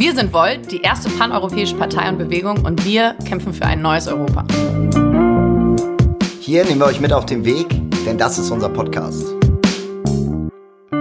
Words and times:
Wir 0.00 0.14
sind 0.14 0.32
Volt, 0.32 0.70
die 0.70 0.80
erste 0.82 1.10
paneuropäische 1.10 1.74
Partei 1.74 2.08
und 2.08 2.18
Bewegung 2.18 2.64
und 2.64 2.84
wir 2.84 3.14
kämpfen 3.26 3.52
für 3.52 3.64
ein 3.66 3.82
neues 3.82 4.06
Europa. 4.06 4.44
Hier 6.38 6.64
nehmen 6.64 6.78
wir 6.78 6.86
euch 6.86 7.00
mit 7.00 7.12
auf 7.12 7.26
den 7.26 7.44
Weg, 7.44 7.66
denn 8.06 8.16
das 8.16 8.38
ist 8.38 8.52
unser 8.52 8.68
Podcast. 8.68 9.26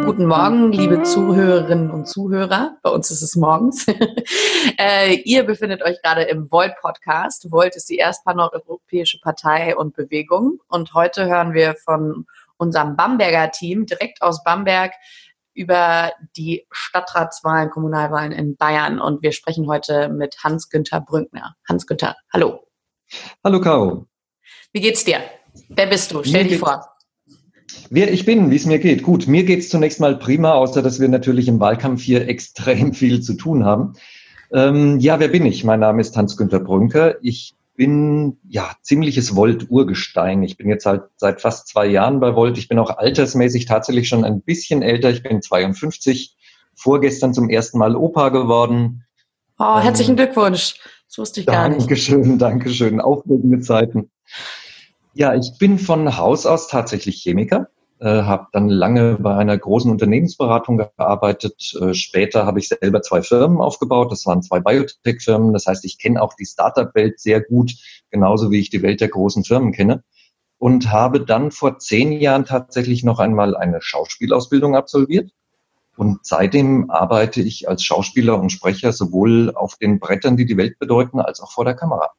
Guten 0.04 0.25
Morgen, 0.25 0.71
liebe 0.71 1.04
Zuhörerinnen 1.04 1.91
und 1.91 2.07
Zuhörer. 2.07 2.79
Bei 2.81 2.89
uns 2.89 3.12
ist 3.12 3.21
es 3.21 3.35
morgens. 3.35 3.85
äh, 4.79 5.13
ihr 5.25 5.43
befindet 5.43 5.83
euch 5.83 6.01
gerade 6.01 6.23
im 6.23 6.49
Volt-Podcast. 6.49 7.51
Volt 7.51 7.75
ist 7.75 7.91
die 7.91 7.97
erste 7.97 8.23
paneuropäische 8.23 9.19
Partei 9.19 9.77
und 9.77 9.95
Bewegung. 9.95 10.59
Und 10.69 10.95
heute 10.95 11.27
hören 11.27 11.53
wir 11.53 11.75
von 11.75 12.25
unserem 12.57 12.95
Bamberger 12.95 13.51
Team 13.51 13.85
direkt 13.85 14.23
aus 14.23 14.43
Bamberg 14.43 14.93
über 15.58 16.12
die 16.38 16.66
Stadtratswahlen, 16.71 17.71
Kommunalwahlen 17.71 18.31
in 18.31 18.55
Bayern. 18.55 18.99
Und 18.99 19.23
wir 19.23 19.31
sprechen 19.31 19.67
heute 19.67 20.07
mit 20.09 20.38
Hans-Günther 20.43 21.02
Brückner. 21.02 21.55
Hans-Günther, 21.67 22.16
hallo. 22.31 22.59
Hallo, 23.43 23.59
Caro. 23.59 24.07
Wie 24.71 24.81
geht's 24.81 25.03
dir? 25.03 25.20
Wer 25.70 25.88
bist 25.88 26.11
du? 26.11 26.23
Stell 26.23 26.43
mir 26.43 26.49
dich 26.52 26.59
vor. 26.59 26.85
Wer 27.89 28.13
ich 28.13 28.25
bin, 28.25 28.52
wie 28.52 28.55
es 28.55 28.66
mir 28.66 28.80
geht. 28.80 29.02
Gut, 29.02 29.27
mir 29.27 29.43
geht's 29.43 29.70
zunächst 29.70 29.99
mal 29.99 30.17
prima, 30.20 30.53
außer 30.53 30.83
dass 30.83 30.99
wir 30.99 31.07
natürlich 31.07 31.47
im 31.47 31.59
Wahlkampf 31.59 32.02
hier 32.02 32.27
extrem 32.30 32.94
viel 32.94 33.21
zu 33.21 33.33
tun 33.33 33.66
haben. 33.66 33.94
Ähm, 34.53 34.99
ja, 34.99 35.19
wer 35.19 35.27
bin 35.27 35.45
ich? 35.45 35.63
Mein 35.63 35.80
Name 35.80 36.02
ist 36.02 36.16
Hans-Günther 36.16 36.59
Brünker. 36.59 37.16
Ich 37.23 37.56
bin 37.77 38.40
ja 38.49 38.72
ziemliches 38.81 39.36
Volt-Urgestein. 39.36 40.44
Ich 40.44 40.58
bin 40.58 40.67
jetzt 40.67 40.86
halt 40.86 41.04
seit 41.16 41.40
fast 41.40 41.67
zwei 41.67 41.86
Jahren 41.86 42.20
bei 42.20 42.36
Volt. 42.36 42.58
Ich 42.58 42.67
bin 42.67 42.80
auch 42.80 42.90
altersmäßig 42.90 43.66
tatsächlich 43.66 44.09
schon 44.09 44.26
ein 44.26 44.41
bisschen 44.41 44.81
älter. 44.81 45.12
Ich 45.12 45.23
bin 45.23 45.41
52, 45.41 46.36
vorgestern 46.76 47.34
zum 47.34 47.50
ersten 47.50 47.77
Mal 47.77 47.95
Opa 47.95 48.30
geworden. 48.30 49.05
Oh, 49.59 49.80
herzlichen 49.80 50.11
ähm, 50.11 50.17
Glückwunsch. 50.17 50.80
Das 51.08 51.17
wusste 51.19 51.39
ich 51.39 51.45
gar 51.45 51.69
nicht. 51.69 51.81
Dankeschön, 51.81 52.38
Dankeschön. 52.39 53.00
Aufregende 53.00 53.61
Zeiten. 53.61 54.12
Ja, 55.14 55.36
ich 55.36 55.53
bin 55.58 55.80
von 55.80 56.17
Haus 56.17 56.45
aus 56.45 56.67
tatsächlich 56.67 57.22
Chemiker 57.22 57.69
äh, 58.00 58.23
habe 58.23 58.48
dann 58.52 58.70
lange 58.70 59.17
bei 59.20 59.36
einer 59.36 59.58
großen 59.58 59.90
Unternehmensberatung 59.90 60.78
gearbeitet. 60.78 61.73
Äh, 61.80 61.94
später 61.94 62.45
habe 62.45 62.59
ich 62.59 62.70
selber 62.70 63.02
zwei 63.02 63.22
Firmen 63.22 63.59
aufgebaut. 63.59 64.12
Das 64.12 64.26
waren 64.26 64.42
zwei 64.42 64.59
Biotech-Firmen. 64.59 65.53
Das 65.53 65.66
heißt, 65.66 65.84
ich 65.86 65.98
kenne 65.98 66.22
auch 66.22 66.34
die 66.36 66.45
Startup-Welt 66.45 67.20
sehr 67.20 67.42
gut, 67.42 67.73
genauso 68.12 68.52
wie 68.52 68.59
ich 68.59 68.70
die 68.70 68.81
Welt 68.81 69.02
der 69.02 69.09
großen 69.09 69.44
Firmen 69.44 69.72
kenne. 69.72 70.03
Und 70.59 70.92
habe 70.92 71.25
dann 71.25 71.52
vor 71.52 71.80
zehn 71.80 72.12
Jahren 72.12 72.45
tatsächlich 72.45 73.03
noch 73.03 73.20
einmal 73.20 73.56
eine 73.56 73.81
Schauspielausbildung 73.81 74.75
absolviert. 74.75 75.31
Und 75.95 76.20
seitdem 76.23 76.92
arbeite 76.92 77.42
ich 77.42 77.68
als 77.68 77.84
Schauspieler 77.84 78.40
und 78.40 78.52
Sprecher 78.52 78.94
sowohl 78.94 79.52
auf 79.56 79.78
den 79.78 80.00
Brettern, 80.00 80.38
die 80.38 80.45
die 80.45 80.58
Welt 80.58 80.78
bedeuten, 80.78 81.20
als 81.20 81.40
auch 81.40 81.52
vor 81.52 81.66
der 81.66 81.73
Kamera. 81.73 82.12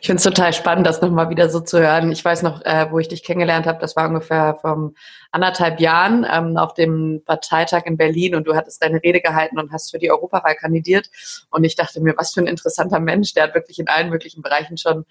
Ich 0.00 0.06
finde 0.06 0.18
es 0.18 0.24
total 0.24 0.52
spannend, 0.52 0.86
das 0.86 1.00
nochmal 1.00 1.30
wieder 1.30 1.48
so 1.48 1.60
zu 1.60 1.80
hören. 1.80 2.12
Ich 2.12 2.24
weiß 2.24 2.42
noch, 2.42 2.64
äh, 2.64 2.86
wo 2.90 2.98
ich 2.98 3.08
dich 3.08 3.22
kennengelernt 3.22 3.66
habe, 3.66 3.78
das 3.78 3.96
war 3.96 4.08
ungefähr 4.08 4.58
vor 4.60 4.92
anderthalb 5.32 5.80
Jahren 5.80 6.26
ähm, 6.30 6.56
auf 6.56 6.74
dem 6.74 7.22
Parteitag 7.24 7.86
in 7.86 7.96
Berlin 7.96 8.34
und 8.34 8.46
du 8.46 8.54
hattest 8.54 8.82
deine 8.82 9.02
Rede 9.02 9.20
gehalten 9.20 9.58
und 9.58 9.72
hast 9.72 9.90
für 9.90 9.98
die 9.98 10.10
Europawahl 10.10 10.54
kandidiert. 10.54 11.10
Und 11.50 11.64
ich 11.64 11.76
dachte 11.76 12.00
mir, 12.00 12.14
was 12.16 12.32
für 12.32 12.40
ein 12.40 12.46
interessanter 12.46 13.00
Mensch, 13.00 13.34
der 13.34 13.44
hat 13.44 13.54
wirklich 13.54 13.78
in 13.78 13.88
allen 13.88 14.10
möglichen 14.10 14.42
Bereichen 14.42 14.76
schon 14.76 15.04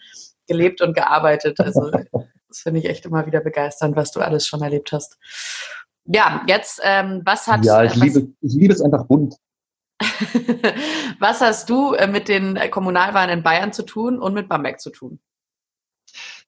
gelebt 0.48 0.82
und 0.82 0.94
gearbeitet. 0.94 1.60
Also 1.60 1.92
das 2.48 2.60
finde 2.60 2.80
ich 2.80 2.86
echt 2.86 3.06
immer 3.06 3.26
wieder 3.26 3.42
begeisternd, 3.42 3.96
was 3.96 4.12
du 4.12 4.22
alles 4.22 4.48
schon 4.48 4.62
erlebt 4.62 4.92
hast. 4.92 5.18
Ja, 6.06 6.44
jetzt, 6.48 6.80
ähm, 6.84 7.22
was 7.26 7.48
hat... 7.48 7.66
Ja, 7.66 7.84
ich, 7.84 7.96
liebe, 7.96 8.28
ich 8.42 8.54
liebe 8.54 8.74
es 8.74 8.82
einfach 8.82 9.06
bunt. 9.06 9.36
Was 11.20 11.42
hast 11.42 11.70
du 11.70 11.94
äh, 11.94 12.08
mit 12.08 12.28
den 12.28 12.56
äh, 12.56 12.70
Kommunalwahlen 12.70 13.30
in 13.30 13.44
Bayern 13.44 13.74
zu 13.74 13.84
tun 13.84 14.20
und 14.20 14.34
mit 14.34 14.50
Bamberg 14.50 14.80
zu 14.80 14.90
tun? 14.90 15.20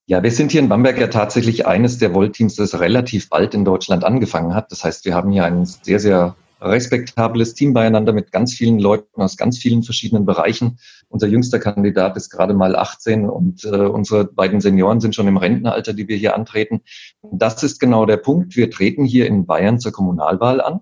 Ja, 0.05 0.23
wir 0.23 0.31
sind 0.31 0.51
hier 0.51 0.61
in 0.61 0.69
Bamberg 0.69 0.99
ja 0.99 1.07
tatsächlich 1.07 1.65
eines 1.65 1.97
der 1.97 2.13
Volt-Teams, 2.13 2.55
das 2.55 2.79
relativ 2.79 3.29
bald 3.29 3.53
in 3.53 3.65
Deutschland 3.65 4.05
angefangen 4.05 4.55
hat. 4.55 4.71
Das 4.71 4.83
heißt, 4.83 5.03
wir 5.03 5.13
haben 5.13 5.31
hier 5.31 5.43
ein 5.43 5.65
sehr, 5.65 5.99
sehr 5.99 6.35
respektables 6.61 7.53
Team 7.53 7.73
beieinander 7.73 8.13
mit 8.13 8.31
ganz 8.31 8.53
vielen 8.53 8.79
Leuten 8.79 9.21
aus 9.21 9.37
ganz 9.37 9.57
vielen 9.57 9.83
verschiedenen 9.83 10.25
Bereichen. 10.25 10.79
Unser 11.09 11.27
jüngster 11.27 11.59
Kandidat 11.59 12.17
ist 12.17 12.29
gerade 12.29 12.53
mal 12.53 12.75
18 12.75 13.29
und 13.29 13.63
äh, 13.65 13.69
unsere 13.69 14.25
beiden 14.25 14.61
Senioren 14.61 14.99
sind 14.99 15.13
schon 15.13 15.27
im 15.27 15.37
Rentenalter, 15.37 15.93
die 15.93 16.07
wir 16.07 16.17
hier 16.17 16.35
antreten. 16.35 16.81
Das 17.21 17.61
ist 17.63 17.79
genau 17.79 18.05
der 18.05 18.17
Punkt. 18.17 18.55
Wir 18.55 18.71
treten 18.71 19.05
hier 19.05 19.27
in 19.27 19.45
Bayern 19.45 19.79
zur 19.79 19.91
Kommunalwahl 19.91 20.61
an. 20.61 20.81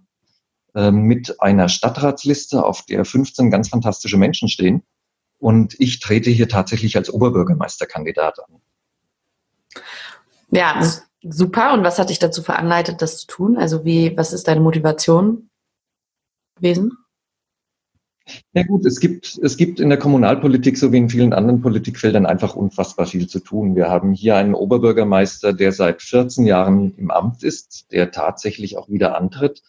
Ähm, 0.75 1.03
mit 1.03 1.41
einer 1.41 1.69
Stadtratsliste, 1.69 2.65
auf 2.65 2.81
der 2.81 3.05
15 3.05 3.49
ganz 3.49 3.69
fantastische 3.69 4.17
Menschen 4.17 4.49
stehen. 4.49 4.83
Und 5.39 5.73
ich 5.79 6.01
trete 6.01 6.29
hier 6.29 6.49
tatsächlich 6.49 6.97
als 6.97 7.09
Oberbürgermeisterkandidat 7.09 8.39
an. 8.39 8.61
Ja, 10.51 10.85
super. 11.23 11.73
Und 11.73 11.85
was 11.85 11.97
hat 11.97 12.09
dich 12.09 12.19
dazu 12.19 12.43
veranleitet, 12.43 13.01
das 13.01 13.19
zu 13.19 13.27
tun? 13.27 13.57
Also 13.57 13.85
wie, 13.85 14.17
was 14.17 14.33
ist 14.33 14.49
deine 14.49 14.59
Motivation 14.59 15.49
gewesen? 16.55 16.97
Ja 18.53 18.63
gut, 18.63 18.85
es 18.85 18.99
gibt, 18.99 19.39
es 19.41 19.55
gibt 19.55 19.79
in 19.79 19.87
der 19.87 19.99
Kommunalpolitik 19.99 20.77
so 20.77 20.91
wie 20.91 20.97
in 20.97 21.09
vielen 21.09 21.31
anderen 21.31 21.61
Politikfeldern 21.61 22.25
einfach 22.25 22.55
unfassbar 22.55 23.05
viel 23.05 23.27
zu 23.27 23.39
tun. 23.39 23.77
Wir 23.77 23.87
haben 23.87 24.13
hier 24.13 24.35
einen 24.35 24.55
Oberbürgermeister, 24.55 25.53
der 25.53 25.71
seit 25.71 26.01
14 26.01 26.45
Jahren 26.45 26.97
im 26.97 27.11
Amt 27.11 27.43
ist, 27.43 27.91
der 27.91 28.11
tatsächlich 28.11 28.77
auch 28.77 28.89
wieder 28.89 29.15
antritt 29.15 29.61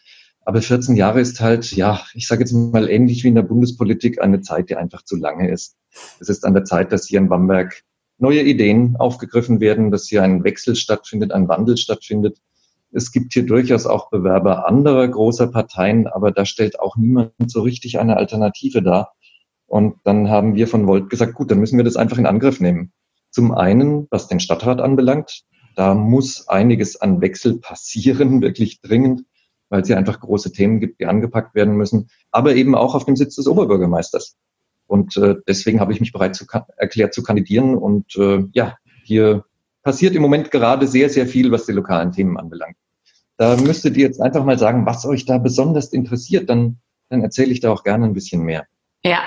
aber 0.47 0.63
14 0.63 0.95
Jahre 0.95 1.21
ist 1.21 1.41
halt, 1.41 1.73
ja, 1.73 2.01
ich 2.15 2.29
sage 2.29 2.43
jetzt 2.43 2.53
mal 2.53 2.89
ähnlich 2.89 3.25
wie 3.25 3.29
in 3.29 3.35
der 3.35 3.43
Bundespolitik, 3.43 4.23
eine 4.23 4.43
Zeit, 4.43 4.71
die 4.71 4.77
einfach 4.77 5.03
zu 5.03 5.17
lange 5.17 5.51
ist. 5.51 5.77
Es 6.21 6.29
ist 6.29 6.45
an 6.45 6.55
der 6.55 6.65
Zeit, 6.65 6.93
dass 6.93 7.09
hier 7.09 7.19
in 7.19 7.29
Bamberg 7.29 7.83
neue 8.19 8.43
Ideen 8.43 8.95
aufgegriffen 8.97 9.59
werden, 9.59 9.91
dass 9.91 10.07
hier 10.07 10.23
ein 10.23 10.45
Wechsel 10.45 10.77
stattfindet, 10.77 11.33
ein 11.33 11.49
Wandel 11.49 11.77
stattfindet. 11.77 12.39
Es 12.93 13.11
gibt 13.11 13.33
hier 13.33 13.45
durchaus 13.45 13.87
auch 13.87 14.09
Bewerber 14.09 14.69
anderer 14.69 15.09
großer 15.09 15.49
Parteien, 15.49 16.07
aber 16.07 16.31
da 16.31 16.45
stellt 16.45 16.79
auch 16.79 16.97
niemand 16.97 17.33
so 17.49 17.63
richtig 17.63 17.99
eine 17.99 18.17
Alternative 18.17 18.83
dar. 18.83 19.15
Und 19.67 19.97
dann 20.05 20.31
haben 20.31 20.55
wir 20.55 20.69
von 20.69 20.87
Volt 20.87 21.11
gesagt, 21.11 21.35
gut, 21.35 21.51
dann 21.51 21.59
müssen 21.59 21.77
wir 21.77 21.85
das 21.85 21.97
einfach 21.97 22.19
in 22.19 22.27
Angriff 22.27 22.61
nehmen. 22.61 22.93
Zum 23.31 23.51
einen, 23.51 24.07
was 24.13 24.29
den 24.29 24.39
Stadtrat 24.39 24.81
anbelangt, 24.81 25.43
da 25.75 25.95
muss 25.95 26.47
einiges 26.47 27.01
an 27.01 27.21
Wechsel 27.21 27.59
passieren, 27.59 28.41
wirklich 28.43 28.81
dringend 28.81 29.25
weil 29.69 29.83
es 29.83 29.89
hier 29.89 29.99
einfach 29.99 30.21
große 30.21 30.53
Themen 30.53 30.81
gibt, 30.81 31.01
die 31.01 31.07
angepackt 31.07 31.55
werden 31.55 31.77
müssen, 31.77 32.09
aber 32.31 32.55
eben 32.55 32.75
auch 32.75 32.95
auf 32.95 33.05
dem 33.05 33.17
Sitz 33.17 33.37
des 33.37 33.47
Oberbürgermeisters. 33.47 34.37
Und 34.87 35.17
äh, 35.17 35.37
deswegen 35.47 35.81
habe 35.81 35.93
ich 35.93 36.01
mich 36.01 36.13
bereit 36.13 36.37
zu, 36.37 36.47
erklärt 36.77 37.13
zu 37.13 37.23
kandidieren. 37.23 37.77
Und 37.77 38.17
äh, 38.17 38.45
ja, 38.53 38.77
hier 39.03 39.45
passiert 39.83 40.15
im 40.15 40.23
Moment 40.23 40.51
gerade 40.51 40.87
sehr, 40.87 41.11
sehr 41.11 41.27
viel, 41.27 41.51
was 41.51 41.67
die 41.67 41.73
lokalen 41.73 42.13
Themen 42.13 42.39
anbelangt. 42.39 42.77
Da 43.37 43.57
müsstet 43.57 43.97
ihr 43.97 44.07
jetzt 44.07 44.21
einfach 44.21 44.45
mal 44.45 44.59
sagen, 44.59 44.87
was 44.87 45.05
euch 45.05 45.27
da 45.27 45.39
besonders 45.39 45.93
interessiert, 45.93 46.49
dann, 46.49 46.79
dann 47.11 47.23
erzähle 47.23 47.53
ich 47.53 47.61
da 47.61 47.71
auch 47.71 47.85
gerne 47.85 48.07
ein 48.07 48.15
bisschen 48.15 48.43
mehr. 48.43 48.67
Ja, 49.05 49.21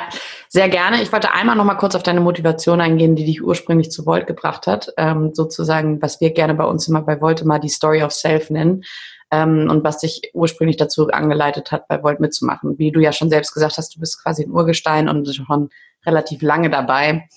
sehr 0.50 0.68
gerne. 0.68 1.02
Ich 1.02 1.12
wollte 1.14 1.32
einmal 1.32 1.56
noch 1.56 1.64
mal 1.64 1.76
kurz 1.76 1.96
auf 1.96 2.04
deine 2.04 2.22
Motivation 2.22 2.82
eingehen, 2.82 3.16
die 3.16 3.26
dich 3.26 3.44
ursprünglich 3.44 3.92
zu 3.92 4.06
Volt 4.06 4.26
gebracht 4.28 4.66
hat. 4.66 4.92
Ähm, 4.98 5.32
sozusagen, 5.34 6.02
was 6.02 6.20
wir 6.22 6.32
gerne 6.32 6.56
bei 6.56 6.66
uns 6.66 6.88
immer 6.88 7.02
bei 7.02 7.22
Volt 7.22 7.42
immer 7.42 7.60
die 7.60 7.70
Story 7.70 8.02
of 8.02 8.12
Self 8.12 8.50
nennen 8.50 8.84
ähm, 9.31 9.67
und 9.69 9.84
was 9.84 10.00
dich 10.00 10.31
ursprünglich 10.34 10.78
dazu 10.78 11.07
angeleitet 11.09 11.72
hat, 11.72 11.88
bei 11.88 12.01
Volt 12.01 12.19
mitzumachen. 12.19 12.78
Wie 12.78 12.91
du 12.91 13.00
ja 13.00 13.12
schon 13.12 13.29
selbst 13.29 13.53
gesagt 13.53 13.78
hast, 13.78 13.95
du 13.95 14.00
bist 14.00 14.22
quasi 14.22 14.44
ein 14.44 14.51
Urgestein 14.51 15.07
und 15.07 15.28
schon 15.34 15.69
relativ 16.06 16.41
lange 16.41 16.69
dabei. 16.69 17.28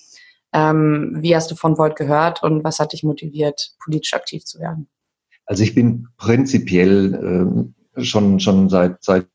Ähm, 0.53 1.17
wie 1.21 1.35
hast 1.35 1.51
du 1.51 1.55
von 1.55 1.79
Volt 1.79 1.97
gehört 1.97 2.43
und 2.43 2.65
was 2.65 2.79
hat 2.79 2.93
dich 2.93 3.03
motiviert, 3.03 3.73
politisch 3.83 4.15
aktiv 4.15 4.45
zu 4.45 4.59
werden? 4.61 4.89
Also 5.47 5.63
ich 5.63 5.75
bin 5.75 6.09
prinzipiell 6.17 7.73
äh, 7.97 8.05
schon, 8.05 8.39
schon 8.41 8.69
seit, 8.69 9.03
seit 9.03 9.27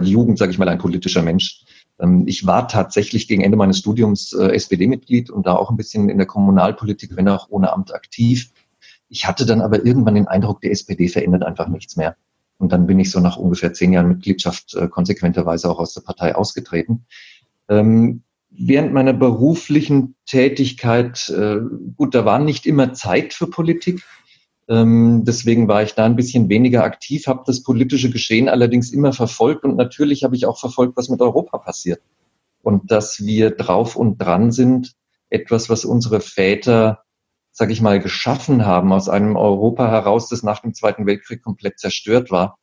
Jugend, 0.00 0.38
sage 0.38 0.52
ich 0.52 0.58
mal, 0.58 0.68
ein 0.68 0.78
politischer 0.78 1.22
Mensch. 1.22 1.64
Ähm, 1.98 2.24
ich 2.26 2.46
war 2.46 2.68
tatsächlich 2.68 3.28
gegen 3.28 3.42
Ende 3.42 3.56
meines 3.56 3.78
Studiums 3.78 4.32
äh, 4.32 4.48
SPD-Mitglied 4.52 5.30
und 5.30 5.46
da 5.46 5.54
auch 5.54 5.70
ein 5.70 5.76
bisschen 5.76 6.08
in 6.08 6.18
der 6.18 6.26
Kommunalpolitik, 6.26 7.16
wenn 7.16 7.28
auch 7.28 7.48
ohne 7.50 7.72
Amt 7.72 7.94
aktiv. 7.94 8.52
Ich 9.08 9.26
hatte 9.26 9.46
dann 9.46 9.60
aber 9.60 9.84
irgendwann 9.84 10.14
den 10.14 10.28
Eindruck, 10.28 10.60
die 10.60 10.70
SPD 10.70 11.08
verändert 11.08 11.42
einfach 11.42 11.68
nichts 11.68 11.96
mehr. 11.96 12.16
Und 12.58 12.72
dann 12.72 12.86
bin 12.86 12.98
ich 12.98 13.10
so 13.10 13.20
nach 13.20 13.36
ungefähr 13.36 13.72
zehn 13.72 13.92
Jahren 13.92 14.08
Mitgliedschaft 14.08 14.74
äh, 14.74 14.88
konsequenterweise 14.88 15.70
auch 15.70 15.78
aus 15.78 15.94
der 15.94 16.00
Partei 16.00 16.34
ausgetreten. 16.34 17.06
Ähm, 17.68 18.22
während 18.50 18.92
meiner 18.92 19.12
beruflichen 19.12 20.16
Tätigkeit, 20.26 21.28
äh, 21.30 21.58
gut, 21.96 22.14
da 22.14 22.24
war 22.24 22.38
nicht 22.38 22.66
immer 22.66 22.92
Zeit 22.92 23.32
für 23.32 23.46
Politik. 23.46 24.02
Ähm, 24.68 25.24
deswegen 25.24 25.68
war 25.68 25.82
ich 25.82 25.94
da 25.94 26.04
ein 26.04 26.16
bisschen 26.16 26.48
weniger 26.48 26.84
aktiv, 26.84 27.26
habe 27.26 27.44
das 27.46 27.62
politische 27.62 28.10
Geschehen 28.10 28.48
allerdings 28.48 28.90
immer 28.92 29.12
verfolgt 29.12 29.64
und 29.64 29.76
natürlich 29.76 30.24
habe 30.24 30.36
ich 30.36 30.44
auch 30.44 30.58
verfolgt, 30.58 30.96
was 30.96 31.08
mit 31.08 31.22
Europa 31.22 31.58
passiert. 31.58 32.00
Und 32.62 32.90
dass 32.90 33.24
wir 33.24 33.52
drauf 33.52 33.96
und 33.96 34.18
dran 34.18 34.50
sind, 34.50 34.94
etwas, 35.30 35.70
was 35.70 35.84
unsere 35.84 36.20
Väter 36.20 37.04
sage 37.58 37.72
ich 37.72 37.82
mal, 37.82 37.98
geschaffen 37.98 38.64
haben 38.64 38.92
aus 38.92 39.08
einem 39.08 39.34
Europa 39.34 39.90
heraus, 39.90 40.28
das 40.28 40.44
nach 40.44 40.60
dem 40.60 40.74
Zweiten 40.74 41.06
Weltkrieg 41.06 41.42
komplett 41.42 41.80
zerstört 41.80 42.30
war, 42.30 42.56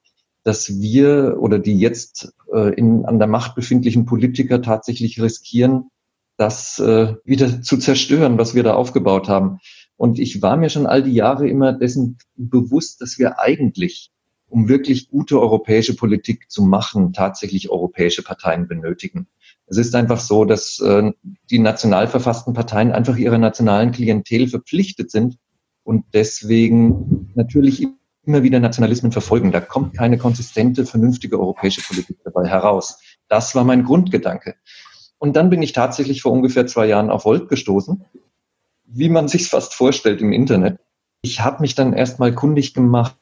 dass 0.43 0.79
wir 0.79 1.35
oder 1.37 1.59
die 1.59 1.77
jetzt 1.77 2.33
äh, 2.53 2.73
in, 2.75 3.03
an 3.03 3.19
der 3.19 3.27
Macht 3.27 3.55
befindlichen 3.55 4.05
Politiker 4.05 4.61
tatsächlich 4.61 5.21
riskieren, 5.21 5.89
das 6.37 6.79
äh, 6.79 7.13
wieder 7.25 7.61
zu 7.61 7.75
zerstören, 7.75 8.37
was 8.37 8.55
wir 8.55 8.63
da 8.63 8.75
aufgebaut 8.75 9.27
haben. 9.27 9.59
Und 9.97 10.17
ich 10.17 10.41
war 10.41 10.55
mir 10.55 10.69
schon 10.69 10.85
all 10.87 11.03
die 11.03 11.13
Jahre 11.13 11.49
immer 11.49 11.73
dessen 11.73 12.17
bewusst, 12.37 13.01
dass 13.01 13.19
wir 13.19 13.37
eigentlich, 13.37 14.11
um 14.47 14.69
wirklich 14.69 15.09
gute 15.09 15.41
europäische 15.41 15.97
Politik 15.97 16.49
zu 16.49 16.63
machen, 16.63 17.11
tatsächlich 17.11 17.69
europäische 17.69 18.23
Parteien 18.23 18.69
benötigen. 18.69 19.27
Es 19.67 19.77
ist 19.77 19.95
einfach 19.95 20.19
so, 20.19 20.45
dass 20.45 20.79
äh, 20.79 21.11
die 21.49 21.59
national 21.59 22.07
verfassten 22.07 22.53
Parteien 22.53 22.91
einfach 22.91 23.17
ihrer 23.17 23.37
nationalen 23.37 23.91
Klientel 23.91 24.47
verpflichtet 24.47 25.11
sind 25.11 25.37
und 25.83 26.05
deswegen 26.13 27.31
natürlich 27.35 27.87
immer 28.25 28.43
wieder 28.43 28.59
Nationalismen 28.59 29.11
verfolgen. 29.11 29.51
Da 29.51 29.61
kommt 29.61 29.95
keine 29.95 30.17
konsistente, 30.17 30.85
vernünftige 30.85 31.39
europäische 31.39 31.81
Politik 31.81 32.17
dabei 32.23 32.47
heraus. 32.47 32.99
Das 33.27 33.55
war 33.55 33.63
mein 33.63 33.83
Grundgedanke. 33.83 34.55
Und 35.17 35.35
dann 35.35 35.49
bin 35.49 35.61
ich 35.61 35.73
tatsächlich 35.73 36.21
vor 36.21 36.31
ungefähr 36.31 36.67
zwei 36.67 36.87
Jahren 36.87 37.09
auf 37.09 37.25
Volt 37.25 37.49
gestoßen, 37.49 38.05
wie 38.85 39.09
man 39.09 39.27
sich 39.27 39.49
fast 39.49 39.73
vorstellt 39.73 40.21
im 40.21 40.31
Internet. 40.31 40.79
Ich 41.21 41.41
habe 41.41 41.61
mich 41.61 41.75
dann 41.75 41.93
erstmal 41.93 42.33
kundig 42.33 42.73
gemacht, 42.73 43.15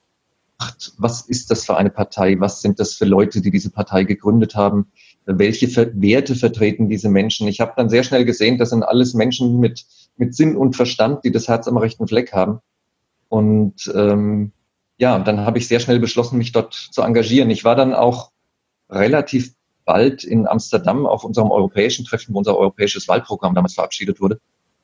was 0.98 1.22
ist 1.22 1.52
das 1.52 1.66
für 1.66 1.78
eine 1.78 1.90
Partei, 1.90 2.40
was 2.40 2.62
sind 2.62 2.80
das 2.80 2.94
für 2.94 3.06
Leute, 3.06 3.42
die 3.42 3.52
diese 3.52 3.70
Partei 3.70 4.04
gegründet 4.04 4.56
haben, 4.56 4.92
welche 5.26 5.68
Werte 5.76 6.36
vertreten 6.36 6.90
diese 6.90 7.10
Menschen. 7.10 7.48
Ich 7.48 7.60
habe 7.60 7.74
dann 7.76 7.90
sehr 7.90 8.04
schnell 8.04 8.26
gesehen, 8.26 8.58
das 8.58 8.72
sind 8.72 8.84
alles 8.84 9.14
Menschen 9.14 9.60
mit, 9.60 9.86
mit 10.18 10.36
Sinn 10.36 10.56
und 10.56 10.76
Verstand, 10.76 11.24
die 11.24 11.32
das 11.32 11.48
Herz 11.48 11.68
am 11.68 11.78
rechten 11.78 12.08
Fleck 12.08 12.34
haben. 12.34 12.60
Und 13.30 13.92
ähm, 13.96 14.52
ja, 14.98 15.20
dann 15.20 15.42
habe 15.42 15.58
ich 15.58 15.68
sehr 15.68 15.80
schnell 15.80 16.00
beschlossen, 16.00 16.38
mich 16.38 16.52
dort 16.52 16.74
zu 16.74 17.02
engagieren. 17.02 17.50
Ich 17.50 17.64
war 17.64 17.76
dann 17.76 17.94
auch 17.94 18.32
relativ 18.90 19.54
bald 19.86 20.24
in 20.24 20.48
Amsterdam 20.48 21.06
auf 21.06 21.24
unserem 21.24 21.52
europäischen 21.52 22.06
Treffen, 22.06 22.34
wo 22.34 22.38
unser 22.38 22.58
europäisches 22.58 23.08
Wahlprogramm 23.08 23.56
damals 23.56 23.74
verabschiedet 23.74 24.22
wurde. 24.22 24.40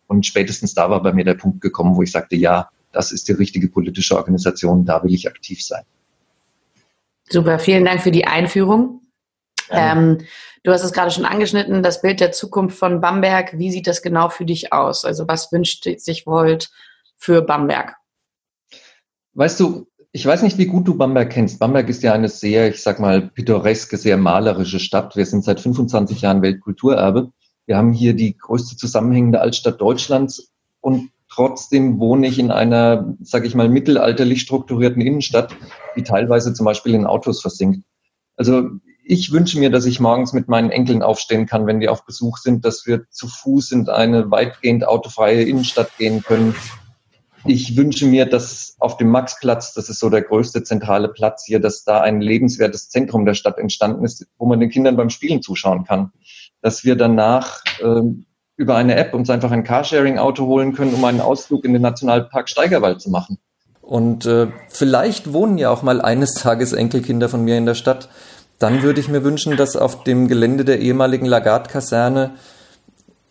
Und 0.07 0.25
spätestens 0.25 0.73
da 0.73 0.89
war 0.89 1.01
bei 1.03 1.13
mir 1.13 1.23
der 1.23 1.35
Punkt 1.35 1.61
gekommen, 1.61 1.95
wo 1.95 2.01
ich 2.01 2.11
sagte, 2.11 2.35
ja, 2.35 2.69
das 2.91 3.11
ist 3.11 3.27
die 3.27 3.33
richtige 3.33 3.67
politische 3.67 4.17
Organisation, 4.17 4.83
da 4.83 5.03
will 5.03 5.13
ich 5.13 5.27
aktiv 5.27 5.63
sein. 5.63 5.83
Super, 7.29 7.59
vielen 7.59 7.85
Dank 7.85 8.01
für 8.01 8.11
die 8.11 8.25
Einführung. 8.25 9.01
Ähm, 9.71 10.19
du 10.63 10.71
hast 10.71 10.83
es 10.83 10.93
gerade 10.93 11.11
schon 11.11 11.25
angeschnitten, 11.25 11.83
das 11.83 12.01
Bild 12.01 12.19
der 12.19 12.31
Zukunft 12.31 12.77
von 12.77 13.01
Bamberg. 13.01 13.57
Wie 13.57 13.71
sieht 13.71 13.87
das 13.87 14.01
genau 14.01 14.29
für 14.29 14.45
dich 14.45 14.73
aus? 14.73 15.05
Also 15.05 15.27
was 15.27 15.51
wünscht 15.51 15.87
sich 15.97 16.25
Volt 16.25 16.69
für 17.17 17.41
Bamberg? 17.41 17.95
Weißt 19.33 19.59
du, 19.59 19.87
ich 20.11 20.25
weiß 20.25 20.41
nicht, 20.41 20.57
wie 20.57 20.65
gut 20.65 20.87
du 20.87 20.95
Bamberg 20.95 21.29
kennst. 21.29 21.59
Bamberg 21.59 21.87
ist 21.89 22.01
ja 22.03 22.13
eine 22.13 22.29
sehr, 22.29 22.67
ich 22.69 22.81
sag 22.81 22.99
mal, 22.99 23.21
pittoreske, 23.21 23.97
sehr 23.97 24.17
malerische 24.17 24.79
Stadt. 24.79 25.15
Wir 25.15 25.25
sind 25.25 25.43
seit 25.43 25.59
25 25.59 26.21
Jahren 26.21 26.41
Weltkulturerbe. 26.41 27.31
Wir 27.65 27.77
haben 27.77 27.93
hier 27.93 28.15
die 28.15 28.35
größte 28.35 28.75
zusammenhängende 28.75 29.41
Altstadt 29.41 29.79
Deutschlands 29.79 30.51
und 30.81 31.11
trotzdem 31.31 31.99
wohne 31.99 32.27
ich 32.27 32.39
in 32.39 32.49
einer, 32.49 33.15
sage 33.21 33.45
ich 33.45 33.53
mal, 33.53 33.69
mittelalterlich 33.69 34.41
strukturierten 34.41 35.01
Innenstadt, 35.01 35.55
die 35.95 36.03
teilweise 36.03 36.53
zum 36.53 36.65
Beispiel 36.65 36.95
in 36.95 37.05
Autos 37.05 37.41
versinkt. 37.41 37.85
Also 38.35 38.69
ich 39.11 39.31
wünsche 39.31 39.57
mir, 39.57 39.71
dass 39.71 39.87
ich 39.87 39.99
morgens 39.99 40.33
mit 40.33 40.49
meinen 40.49 40.69
Enkeln 40.69 41.01
aufstehen 41.01 41.47
kann, 41.47 41.65
wenn 41.65 41.79
die 41.79 41.89
auf 41.89 42.05
Besuch 42.05 42.37
sind, 42.37 42.63
dass 42.63 42.85
wir 42.85 43.09
zu 43.09 43.27
Fuß 43.27 43.71
in 43.71 43.89
eine 43.89 44.29
weitgehend 44.29 44.87
autofreie 44.87 45.41
Innenstadt 45.41 45.97
gehen 45.97 46.21
können, 46.21 46.53
ich 47.45 47.75
wünsche 47.75 48.05
mir, 48.05 48.27
dass 48.27 48.75
auf 48.79 48.97
dem 48.97 49.09
Maxplatz, 49.09 49.73
das 49.73 49.89
ist 49.89 49.99
so 49.99 50.11
der 50.11 50.21
größte 50.21 50.61
zentrale 50.61 51.07
Platz 51.07 51.45
hier, 51.45 51.59
dass 51.59 51.83
da 51.83 52.01
ein 52.01 52.21
lebenswertes 52.21 52.89
Zentrum 52.89 53.25
der 53.25 53.33
Stadt 53.33 53.57
entstanden 53.57 54.05
ist, 54.05 54.27
wo 54.37 54.45
man 54.45 54.59
den 54.59 54.69
Kindern 54.69 54.95
beim 54.95 55.09
Spielen 55.09 55.41
zuschauen 55.41 55.85
kann. 55.85 56.11
Dass 56.61 56.83
wir 56.83 56.95
danach 56.95 57.63
äh, 57.79 58.01
über 58.57 58.75
eine 58.75 58.95
App 58.95 59.13
uns 59.15 59.29
einfach 59.29 59.51
ein 59.51 59.63
Carsharing-Auto 59.63 60.45
holen 60.45 60.73
können, 60.73 60.93
um 60.93 61.03
einen 61.05 61.21
Ausflug 61.21 61.63
in 61.65 61.73
den 61.73 61.81
Nationalpark 61.81 62.49
Steigerwald 62.49 63.01
zu 63.01 63.09
machen. 63.09 63.39
Und 63.81 64.27
äh, 64.27 64.47
vielleicht 64.67 65.33
wohnen 65.33 65.57
ja 65.57 65.71
auch 65.71 65.81
mal 65.81 66.01
eines 66.01 66.33
Tages 66.33 66.73
Enkelkinder 66.73 67.29
von 67.29 67.43
mir 67.43 67.57
in 67.57 67.65
der 67.65 67.73
Stadt. 67.73 68.09
Dann 68.59 68.83
würde 68.83 68.99
ich 68.99 69.07
mir 69.07 69.23
wünschen, 69.23 69.57
dass 69.57 69.75
auf 69.75 70.03
dem 70.03 70.27
Gelände 70.27 70.65
der 70.65 70.79
ehemaligen 70.79 71.25
Lagarde-Kaserne 71.25 72.35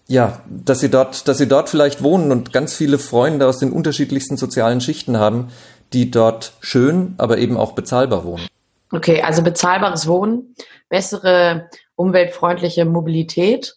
ja, 0.08 0.40
dass 0.48 0.80
sie 0.80 0.90
dort, 0.90 1.28
dass 1.28 1.36
sie 1.36 1.46
dort 1.46 1.68
vielleicht 1.68 2.02
wohnen 2.02 2.32
und 2.32 2.52
ganz 2.52 2.74
viele 2.74 2.98
Freunde 2.98 3.46
aus 3.46 3.58
den 3.58 3.70
unterschiedlichsten 3.70 4.38
sozialen 4.38 4.80
Schichten 4.80 5.18
haben, 5.18 5.48
die 5.92 6.10
dort 6.10 6.54
schön, 6.60 7.14
aber 7.18 7.38
eben 7.38 7.56
auch 7.58 7.72
bezahlbar 7.72 8.24
wohnen. 8.24 8.48
Okay, 8.90 9.22
also 9.22 9.42
bezahlbares 9.42 10.06
Wohnen, 10.06 10.54
bessere 10.88 11.68
umweltfreundliche 11.94 12.86
Mobilität 12.86 13.76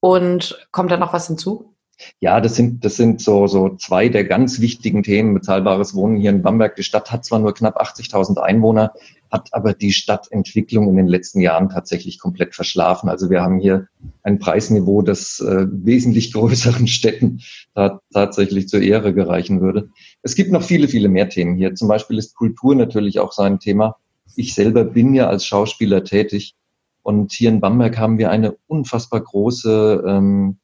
und 0.00 0.66
kommt 0.72 0.90
da 0.90 0.96
noch 0.96 1.12
was 1.12 1.28
hinzu? 1.28 1.75
Ja, 2.20 2.40
das 2.40 2.56
sind, 2.56 2.84
das 2.84 2.96
sind 2.96 3.20
so, 3.20 3.46
so 3.46 3.76
zwei 3.76 4.08
der 4.08 4.24
ganz 4.24 4.60
wichtigen 4.60 5.02
Themen. 5.02 5.34
Bezahlbares 5.34 5.94
Wohnen 5.94 6.16
hier 6.16 6.30
in 6.30 6.42
Bamberg. 6.42 6.76
Die 6.76 6.82
Stadt 6.82 7.10
hat 7.12 7.24
zwar 7.24 7.38
nur 7.38 7.54
knapp 7.54 7.80
80.000 7.80 8.38
Einwohner, 8.38 8.92
hat 9.30 9.48
aber 9.52 9.74
die 9.74 9.92
Stadtentwicklung 9.92 10.88
in 10.88 10.96
den 10.96 11.06
letzten 11.06 11.40
Jahren 11.40 11.68
tatsächlich 11.68 12.18
komplett 12.18 12.54
verschlafen. 12.54 13.08
Also 13.08 13.30
wir 13.30 13.42
haben 13.42 13.58
hier 13.58 13.88
ein 14.22 14.38
Preisniveau, 14.38 15.02
das 15.02 15.40
äh, 15.40 15.66
wesentlich 15.70 16.32
größeren 16.34 16.86
Städten 16.86 17.40
da 17.74 18.00
tatsächlich 18.12 18.68
zur 18.68 18.82
Ehre 18.82 19.14
gereichen 19.14 19.60
würde. 19.60 19.90
Es 20.22 20.34
gibt 20.34 20.52
noch 20.52 20.62
viele, 20.62 20.88
viele 20.88 21.08
mehr 21.08 21.28
Themen 21.28 21.56
hier. 21.56 21.74
Zum 21.74 21.88
Beispiel 21.88 22.18
ist 22.18 22.34
Kultur 22.34 22.74
natürlich 22.74 23.20
auch 23.20 23.32
so 23.32 23.42
ein 23.42 23.58
Thema. 23.58 23.96
Ich 24.36 24.54
selber 24.54 24.84
bin 24.84 25.14
ja 25.14 25.28
als 25.28 25.46
Schauspieler 25.46 26.04
tätig 26.04 26.54
und 27.02 27.32
hier 27.32 27.48
in 27.50 27.60
Bamberg 27.60 27.98
haben 27.98 28.18
wir 28.18 28.30
eine 28.30 28.56
unfassbar 28.66 29.20
große 29.20 30.04
ähm, 30.06 30.58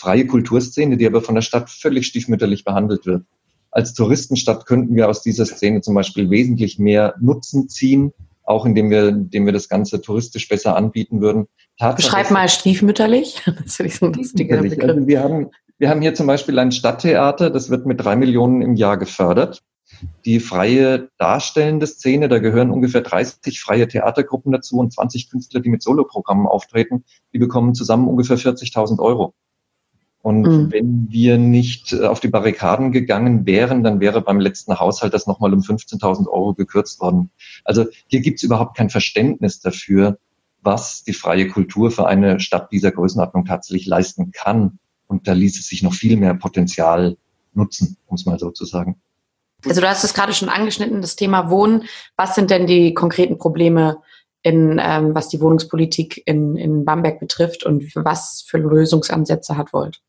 freie 0.00 0.26
Kulturszene, 0.26 0.96
die 0.96 1.06
aber 1.06 1.20
von 1.20 1.34
der 1.34 1.42
Stadt 1.42 1.70
völlig 1.70 2.06
stiefmütterlich 2.06 2.64
behandelt 2.64 3.06
wird 3.06 3.24
als 3.70 3.94
Touristenstadt 3.94 4.66
könnten 4.66 4.94
wir 4.94 5.08
aus 5.08 5.22
dieser 5.22 5.46
Szene 5.46 5.80
zum 5.80 5.94
Beispiel 5.94 6.30
wesentlich 6.30 6.78
mehr 6.78 7.14
Nutzen 7.20 7.68
ziehen, 7.68 8.12
auch 8.42 8.66
indem 8.66 8.90
wir, 8.90 9.08
indem 9.08 9.46
wir 9.46 9.52
das 9.52 9.68
Ganze 9.68 10.00
touristisch 10.00 10.48
besser 10.48 10.76
anbieten 10.76 11.20
würden. 11.20 11.46
Beschreib 11.96 12.30
mal 12.30 12.48
stiefmütterlich. 12.48 13.42
Das 13.64 13.76
finde 13.76 13.92
ich 13.92 13.98
so 13.98 14.06
ein 14.06 14.12
lustiger 14.12 14.60
Begriff. 14.60 14.82
Also 14.82 15.06
wir 15.06 15.22
haben, 15.22 15.50
wir 15.78 15.88
haben 15.88 16.02
hier 16.02 16.14
zum 16.14 16.26
Beispiel 16.26 16.58
ein 16.58 16.72
Stadttheater, 16.72 17.50
das 17.50 17.70
wird 17.70 17.86
mit 17.86 18.02
drei 18.02 18.16
Millionen 18.16 18.60
im 18.60 18.74
Jahr 18.74 18.96
gefördert. 18.96 19.62
Die 20.24 20.38
freie 20.40 21.08
darstellende 21.18 21.86
Szene, 21.86 22.28
da 22.28 22.38
gehören 22.38 22.70
ungefähr 22.70 23.00
30 23.00 23.60
freie 23.60 23.88
Theatergruppen 23.88 24.52
dazu 24.52 24.76
und 24.76 24.92
20 24.92 25.30
Künstler, 25.30 25.60
die 25.60 25.68
mit 25.68 25.82
Soloprogrammen 25.82 26.46
auftreten, 26.46 27.04
die 27.32 27.38
bekommen 27.38 27.74
zusammen 27.74 28.08
ungefähr 28.08 28.38
40.000 28.38 29.00
Euro. 29.00 29.34
Und 30.22 30.42
mhm. 30.42 30.72
wenn 30.72 31.06
wir 31.10 31.38
nicht 31.38 31.92
äh, 31.92 32.06
auf 32.06 32.20
die 32.20 32.28
Barrikaden 32.28 32.92
gegangen 32.92 33.46
wären, 33.46 33.82
dann 33.82 34.00
wäre 34.00 34.20
beim 34.20 34.38
letzten 34.38 34.78
Haushalt 34.78 35.14
das 35.14 35.26
nochmal 35.26 35.52
um 35.54 35.60
15.000 35.60 36.28
Euro 36.28 36.54
gekürzt 36.54 37.00
worden. 37.00 37.30
Also 37.64 37.86
hier 38.06 38.20
gibt 38.20 38.38
es 38.38 38.42
überhaupt 38.42 38.76
kein 38.76 38.90
Verständnis 38.90 39.60
dafür, 39.60 40.18
was 40.62 41.04
die 41.04 41.14
freie 41.14 41.48
Kultur 41.48 41.90
für 41.90 42.06
eine 42.06 42.38
Stadt 42.38 42.70
dieser 42.70 42.90
Größenordnung 42.90 43.46
tatsächlich 43.46 43.86
leisten 43.86 44.30
kann. 44.30 44.78
Und 45.06 45.26
da 45.26 45.32
ließ 45.32 45.58
es 45.58 45.68
sich 45.68 45.82
noch 45.82 45.94
viel 45.94 46.16
mehr 46.16 46.34
Potenzial 46.34 47.16
nutzen, 47.54 47.96
um 48.06 48.16
es 48.16 48.26
mal 48.26 48.38
so 48.38 48.50
zu 48.50 48.66
sagen. 48.66 49.00
Also 49.64 49.80
du 49.80 49.88
hast 49.88 50.04
es 50.04 50.14
gerade 50.14 50.34
schon 50.34 50.48
angeschnitten, 50.48 51.00
das 51.00 51.16
Thema 51.16 51.50
Wohnen. 51.50 51.84
Was 52.16 52.34
sind 52.34 52.50
denn 52.50 52.66
die 52.66 52.94
konkreten 52.94 53.38
Probleme, 53.38 53.98
in, 54.42 54.80
ähm, 54.82 55.14
was 55.14 55.28
die 55.28 55.40
Wohnungspolitik 55.40 56.22
in, 56.26 56.56
in 56.56 56.84
Bamberg 56.84 57.20
betrifft 57.20 57.64
und 57.64 57.94
was 57.94 58.44
für 58.46 58.58
Lösungsansätze 58.58 59.56
hat 59.56 59.72
Volt? 59.72 60.00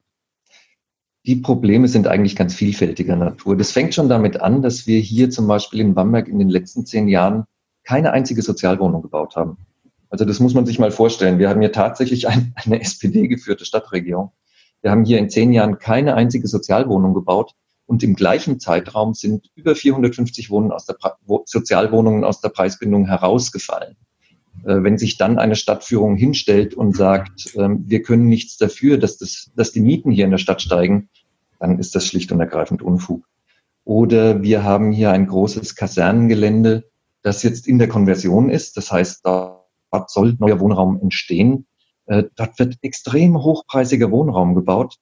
Die 1.25 1.35
Probleme 1.35 1.87
sind 1.87 2.07
eigentlich 2.07 2.35
ganz 2.35 2.55
vielfältiger 2.55 3.15
Natur. 3.15 3.55
Das 3.55 3.71
fängt 3.71 3.93
schon 3.93 4.09
damit 4.09 4.41
an, 4.41 4.63
dass 4.63 4.87
wir 4.87 4.99
hier 4.99 5.29
zum 5.29 5.47
Beispiel 5.47 5.79
in 5.79 5.93
Bamberg 5.93 6.27
in 6.27 6.39
den 6.39 6.49
letzten 6.49 6.85
zehn 6.85 7.07
Jahren 7.07 7.45
keine 7.83 8.11
einzige 8.11 8.41
Sozialwohnung 8.41 9.03
gebaut 9.03 9.35
haben. 9.35 9.57
Also 10.09 10.25
das 10.25 10.39
muss 10.39 10.55
man 10.55 10.65
sich 10.65 10.79
mal 10.79 10.91
vorstellen. 10.91 11.37
Wir 11.37 11.49
haben 11.49 11.61
hier 11.61 11.71
tatsächlich 11.71 12.27
ein, 12.27 12.53
eine 12.65 12.81
SPD-geführte 12.81 13.65
Stadtregierung. 13.65 14.31
Wir 14.81 14.89
haben 14.89 15.05
hier 15.05 15.19
in 15.19 15.29
zehn 15.29 15.53
Jahren 15.53 15.77
keine 15.77 16.15
einzige 16.15 16.47
Sozialwohnung 16.47 17.13
gebaut 17.13 17.53
und 17.85 18.01
im 18.01 18.15
gleichen 18.15 18.59
Zeitraum 18.59 19.13
sind 19.13 19.51
über 19.53 19.75
450 19.75 20.49
Wohnungen 20.49 20.71
aus 20.71 20.85
der 20.85 20.97
Sozialwohnungen 21.45 22.23
aus 22.23 22.41
der 22.41 22.49
Preisbindung 22.49 23.05
herausgefallen. 23.05 23.95
Äh, 24.63 24.83
wenn 24.83 24.97
sich 24.97 25.17
dann 25.17 25.39
eine 25.39 25.55
Stadtführung 25.55 26.15
hinstellt 26.15 26.73
und 26.73 26.95
sagt, 26.95 27.55
ähm, 27.55 27.83
wir 27.87 28.01
können 28.01 28.27
nichts 28.27 28.57
dafür, 28.57 28.97
dass, 28.97 29.17
das, 29.17 29.51
dass 29.55 29.71
die 29.71 29.81
Mieten 29.81 30.11
hier 30.11 30.25
in 30.25 30.31
der 30.31 30.37
Stadt 30.37 30.61
steigen, 30.61 31.09
dann 31.59 31.79
ist 31.79 31.95
das 31.95 32.05
schlicht 32.05 32.31
und 32.31 32.39
ergreifend 32.39 32.81
Unfug. 32.81 33.25
Oder 33.83 34.43
wir 34.43 34.63
haben 34.63 34.91
hier 34.91 35.11
ein 35.11 35.27
großes 35.27 35.75
Kasernengelände, 35.75 36.89
das 37.23 37.43
jetzt 37.43 37.67
in 37.67 37.79
der 37.79 37.87
Konversion 37.87 38.49
ist. 38.49 38.77
Das 38.77 38.91
heißt, 38.91 39.21
dort 39.25 40.09
soll 40.09 40.35
neuer 40.39 40.59
Wohnraum 40.59 40.99
entstehen. 41.01 41.65
Äh, 42.05 42.23
dort 42.35 42.59
wird 42.59 42.77
extrem 42.81 43.41
hochpreisiger 43.41 44.11
Wohnraum 44.11 44.53
gebaut. 44.53 44.97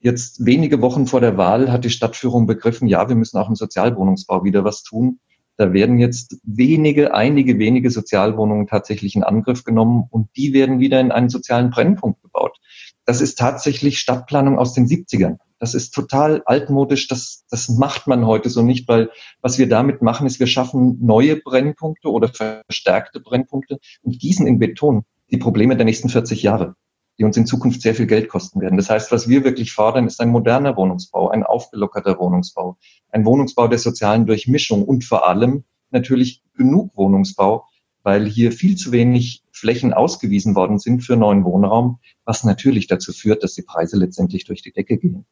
Jetzt 0.00 0.44
wenige 0.44 0.80
Wochen 0.80 1.06
vor 1.06 1.20
der 1.20 1.36
Wahl 1.36 1.72
hat 1.72 1.84
die 1.84 1.90
Stadtführung 1.90 2.46
begriffen, 2.46 2.86
ja, 2.86 3.08
wir 3.08 3.16
müssen 3.16 3.38
auch 3.38 3.48
im 3.48 3.56
Sozialwohnungsbau 3.56 4.44
wieder 4.44 4.64
was 4.64 4.82
tun 4.82 5.18
Da 5.56 5.72
werden 5.72 5.98
jetzt 5.98 6.38
wenige, 6.42 7.14
einige 7.14 7.58
wenige 7.58 7.90
Sozialwohnungen 7.90 8.66
tatsächlich 8.66 9.16
in 9.16 9.24
Angriff 9.24 9.64
genommen 9.64 10.06
und 10.10 10.28
die 10.36 10.52
werden 10.52 10.80
wieder 10.80 11.00
in 11.00 11.12
einen 11.12 11.28
sozialen 11.28 11.70
Brennpunkt 11.70 12.22
gebaut. 12.22 12.58
Das 13.06 13.20
ist 13.20 13.38
tatsächlich 13.38 13.98
Stadtplanung 13.98 14.58
aus 14.58 14.74
den 14.74 14.86
70ern. 14.86 15.38
Das 15.58 15.74
ist 15.74 15.92
total 15.92 16.42
altmodisch. 16.44 17.08
Das, 17.08 17.44
das 17.48 17.68
macht 17.68 18.06
man 18.06 18.26
heute 18.26 18.50
so 18.50 18.62
nicht, 18.62 18.86
weil 18.88 19.10
was 19.40 19.58
wir 19.58 19.68
damit 19.68 20.02
machen, 20.02 20.26
ist, 20.26 20.40
wir 20.40 20.46
schaffen 20.46 20.98
neue 21.00 21.36
Brennpunkte 21.36 22.10
oder 22.10 22.28
verstärkte 22.28 23.20
Brennpunkte 23.20 23.78
und 24.02 24.18
gießen 24.18 24.46
in 24.46 24.58
Beton 24.58 25.04
die 25.30 25.38
Probleme 25.38 25.76
der 25.76 25.86
nächsten 25.86 26.08
40 26.08 26.42
Jahre, 26.42 26.74
die 27.18 27.24
uns 27.24 27.36
in 27.36 27.46
Zukunft 27.46 27.82
sehr 27.82 27.94
viel 27.94 28.06
Geld 28.06 28.28
kosten 28.28 28.60
werden. 28.60 28.76
Das 28.76 28.90
heißt, 28.90 29.10
was 29.12 29.28
wir 29.28 29.44
wirklich 29.44 29.72
fordern, 29.72 30.06
ist 30.06 30.20
ein 30.20 30.28
moderner 30.28 30.76
Wohnungsbau, 30.76 31.30
ein 31.30 31.44
aufgelockerter 31.44 32.18
Wohnungsbau, 32.18 32.76
ein 33.10 33.24
Wohnungsbau 33.24 33.68
der 33.68 33.78
sozialen 33.78 34.26
Durchmischung 34.26 34.84
und 34.84 35.04
vor 35.04 35.26
allem 35.26 35.64
natürlich 35.90 36.42
genug 36.56 36.96
Wohnungsbau, 36.96 37.64
weil 38.02 38.26
hier 38.26 38.52
viel 38.52 38.76
zu 38.76 38.92
wenig 38.92 39.42
Flächen 39.50 39.94
ausgewiesen 39.94 40.54
worden 40.54 40.78
sind 40.78 41.00
für 41.00 41.16
neuen 41.16 41.44
Wohnraum, 41.44 41.98
was 42.24 42.44
natürlich 42.44 42.86
dazu 42.86 43.12
führt, 43.12 43.42
dass 43.42 43.54
die 43.54 43.62
Preise 43.62 43.96
letztendlich 43.96 44.44
durch 44.44 44.62
die 44.62 44.72
Decke 44.72 44.98
gehen. 44.98 45.26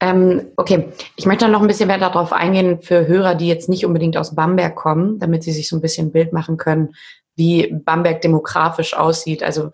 Ähm, 0.00 0.48
okay, 0.56 0.88
ich 1.16 1.26
möchte 1.26 1.48
noch 1.48 1.60
ein 1.60 1.66
bisschen 1.66 1.86
mehr 1.86 1.98
darauf 1.98 2.32
eingehen 2.32 2.82
für 2.82 3.06
Hörer, 3.06 3.34
die 3.34 3.48
jetzt 3.48 3.68
nicht 3.68 3.86
unbedingt 3.86 4.16
aus 4.16 4.34
Bamberg 4.34 4.74
kommen, 4.74 5.18
damit 5.18 5.42
sie 5.42 5.52
sich 5.52 5.68
so 5.68 5.76
ein 5.76 5.82
bisschen 5.82 6.08
ein 6.08 6.12
Bild 6.12 6.32
machen 6.32 6.56
können, 6.56 6.94
wie 7.36 7.72
Bamberg 7.72 8.20
demografisch 8.20 8.94
aussieht. 8.94 9.42
Also 9.42 9.70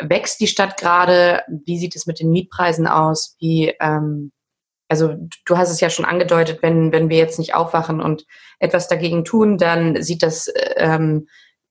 wächst 0.00 0.40
die 0.40 0.46
Stadt 0.46 0.76
gerade? 0.76 1.42
Wie 1.48 1.78
sieht 1.78 1.96
es 1.96 2.06
mit 2.06 2.20
den 2.20 2.30
Mietpreisen 2.30 2.86
aus? 2.86 3.36
Wie, 3.40 3.74
ähm, 3.80 4.32
also 4.88 5.14
du 5.46 5.56
hast 5.56 5.70
es 5.70 5.80
ja 5.80 5.90
schon 5.90 6.04
angedeutet, 6.04 6.62
wenn, 6.62 6.92
wenn 6.92 7.08
wir 7.08 7.18
jetzt 7.18 7.38
nicht 7.38 7.54
aufwachen 7.54 8.00
und 8.00 8.26
etwas 8.58 8.88
dagegen 8.88 9.24
tun, 9.24 9.58
dann 9.58 10.02
sieht 10.02 10.22
das 10.22 10.52
ähm, 10.76 11.26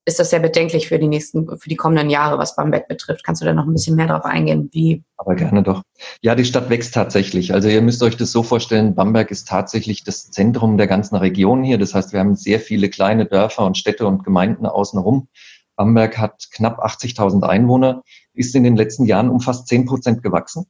ist 0.09 0.19
das 0.19 0.31
sehr 0.31 0.39
bedenklich 0.39 0.87
für 0.87 0.97
die 0.97 1.07
nächsten, 1.07 1.47
für 1.57 1.69
die 1.69 1.75
kommenden 1.75 2.09
Jahre, 2.09 2.37
was 2.37 2.55
Bamberg 2.55 2.87
betrifft. 2.87 3.23
Kannst 3.23 3.41
du 3.41 3.45
da 3.45 3.53
noch 3.53 3.65
ein 3.65 3.73
bisschen 3.73 3.95
mehr 3.95 4.07
darauf 4.07 4.25
eingehen? 4.25 4.69
Wie? 4.71 5.03
Aber 5.17 5.35
gerne 5.35 5.61
doch. 5.61 5.83
Ja, 6.21 6.35
die 6.35 6.45
Stadt 6.45 6.69
wächst 6.69 6.93
tatsächlich. 6.93 7.53
Also 7.53 7.69
ihr 7.69 7.81
müsst 7.81 8.01
euch 8.01 8.17
das 8.17 8.31
so 8.31 8.41
vorstellen, 8.41 8.95
Bamberg 8.95 9.29
ist 9.29 9.47
tatsächlich 9.47 10.03
das 10.03 10.31
Zentrum 10.31 10.77
der 10.77 10.87
ganzen 10.87 11.15
Region 11.15 11.63
hier. 11.63 11.77
Das 11.77 11.93
heißt, 11.93 12.11
wir 12.11 12.19
haben 12.19 12.35
sehr 12.35 12.59
viele 12.59 12.89
kleine 12.89 13.25
Dörfer 13.25 13.65
und 13.65 13.77
Städte 13.77 14.07
und 14.07 14.23
Gemeinden 14.23 14.65
außenrum. 14.65 15.27
Bamberg 15.79 16.17
hat 16.17 16.49
knapp 16.51 16.83
80.000 16.83 17.41
Einwohner, 17.43 18.03
ist 18.33 18.53
in 18.53 18.65
den 18.65 18.75
letzten 18.75 19.05
Jahren 19.05 19.29
um 19.29 19.39
fast 19.39 19.69
10 19.69 19.85
Prozent 19.85 20.21
gewachsen. 20.21 20.65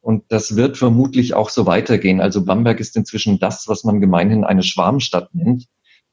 Und 0.00 0.22
das 0.28 0.54
wird 0.54 0.78
vermutlich 0.78 1.34
auch 1.34 1.50
so 1.50 1.66
weitergehen. 1.66 2.20
Also 2.20 2.44
Bamberg 2.44 2.78
ist 2.78 2.96
inzwischen 2.96 3.40
das, 3.40 3.66
was 3.66 3.82
man 3.82 4.00
gemeinhin 4.00 4.44
eine 4.44 4.62
Schwarmstadt 4.62 5.34
nennt. 5.34 5.66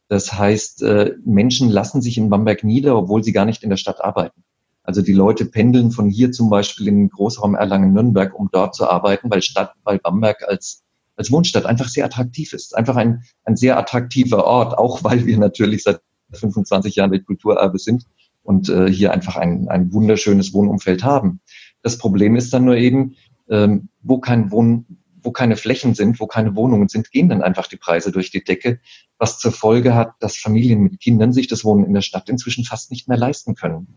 Das 0.08 0.34
heißt, 0.34 0.82
äh, 0.82 1.14
Menschen 1.24 1.70
lassen 1.70 2.02
sich 2.02 2.18
in 2.18 2.32
Bamberg 2.32 2.64
nieder, 2.64 2.98
obwohl 2.98 3.24
sie 3.24 3.34
gar 3.34 3.46
nicht 3.46 3.62
in 3.62 3.70
der 3.70 3.78
Stadt 3.78 4.04
arbeiten. 4.04 4.44
Also 4.82 5.04
die 5.04 5.14
Leute 5.14 5.46
pendeln 5.46 5.92
von 5.92 6.10
hier 6.10 6.32
zum 6.32 6.50
Beispiel 6.50 6.88
in 6.88 6.98
den 6.98 7.10
Großraum 7.10 7.54
Erlangen-Nürnberg, 7.54 8.34
um 8.34 8.50
dort 8.52 8.74
zu 8.74 8.90
arbeiten, 8.90 9.30
weil 9.30 9.44
Stadt, 9.44 9.74
weil 9.84 10.00
Bamberg 10.00 10.42
als, 10.48 10.82
als 11.16 11.32
Wohnstadt 11.32 11.68
einfach 11.68 11.88
sehr 11.88 12.06
attraktiv 12.06 12.54
ist. 12.54 12.76
Einfach 12.76 12.96
ein, 12.96 13.22
ein 13.44 13.58
sehr 13.58 13.78
attraktiver 13.78 14.46
Ort, 14.46 14.76
auch 14.76 15.04
weil 15.04 15.28
wir 15.28 15.38
natürlich 15.38 15.84
seit 15.84 16.02
25 16.34 16.96
Jahren 16.96 17.12
Weltkulturerbe 17.12 17.78
sind 17.78 18.06
und 18.44 18.70
äh, 18.70 18.92
hier 18.92 19.12
einfach 19.12 19.36
ein, 19.36 19.68
ein 19.70 19.94
wunderschönes 19.94 20.54
Wohnumfeld 20.54 21.04
haben. 21.04 21.42
Das 21.82 21.98
Problem 21.98 22.36
ist 22.36 22.54
dann 22.54 22.66
nur 22.66 22.78
eben, 22.78 23.16
ähm, 23.50 23.90
wo 24.02 24.20
kein 24.20 24.52
Wohn, 24.52 24.86
wo 25.22 25.32
keine 25.32 25.56
Flächen 25.56 25.96
sind, 25.96 26.20
wo 26.20 26.28
keine 26.28 26.56
Wohnungen 26.56 26.88
sind, 26.88 27.12
gehen 27.12 27.30
dann 27.30 27.42
einfach 27.42 27.68
die 27.68 27.78
Preise 27.78 28.12
durch 28.12 28.32
die 28.32 28.44
Decke, 28.44 28.80
was 29.18 29.38
zur 29.40 29.52
Folge 29.52 29.96
hat, 29.96 30.14
dass 30.20 30.38
Familien 30.38 30.82
mit 30.82 31.00
Kindern 31.00 31.34
sich 31.34 31.48
das 31.48 31.64
Wohnen 31.64 31.86
in 31.86 31.94
der 31.94 32.02
Stadt 32.02 32.30
inzwischen 32.30 32.64
fast 32.64 32.92
nicht 32.92 33.08
mehr 33.08 33.18
leisten 33.18 33.56
können. 33.56 33.88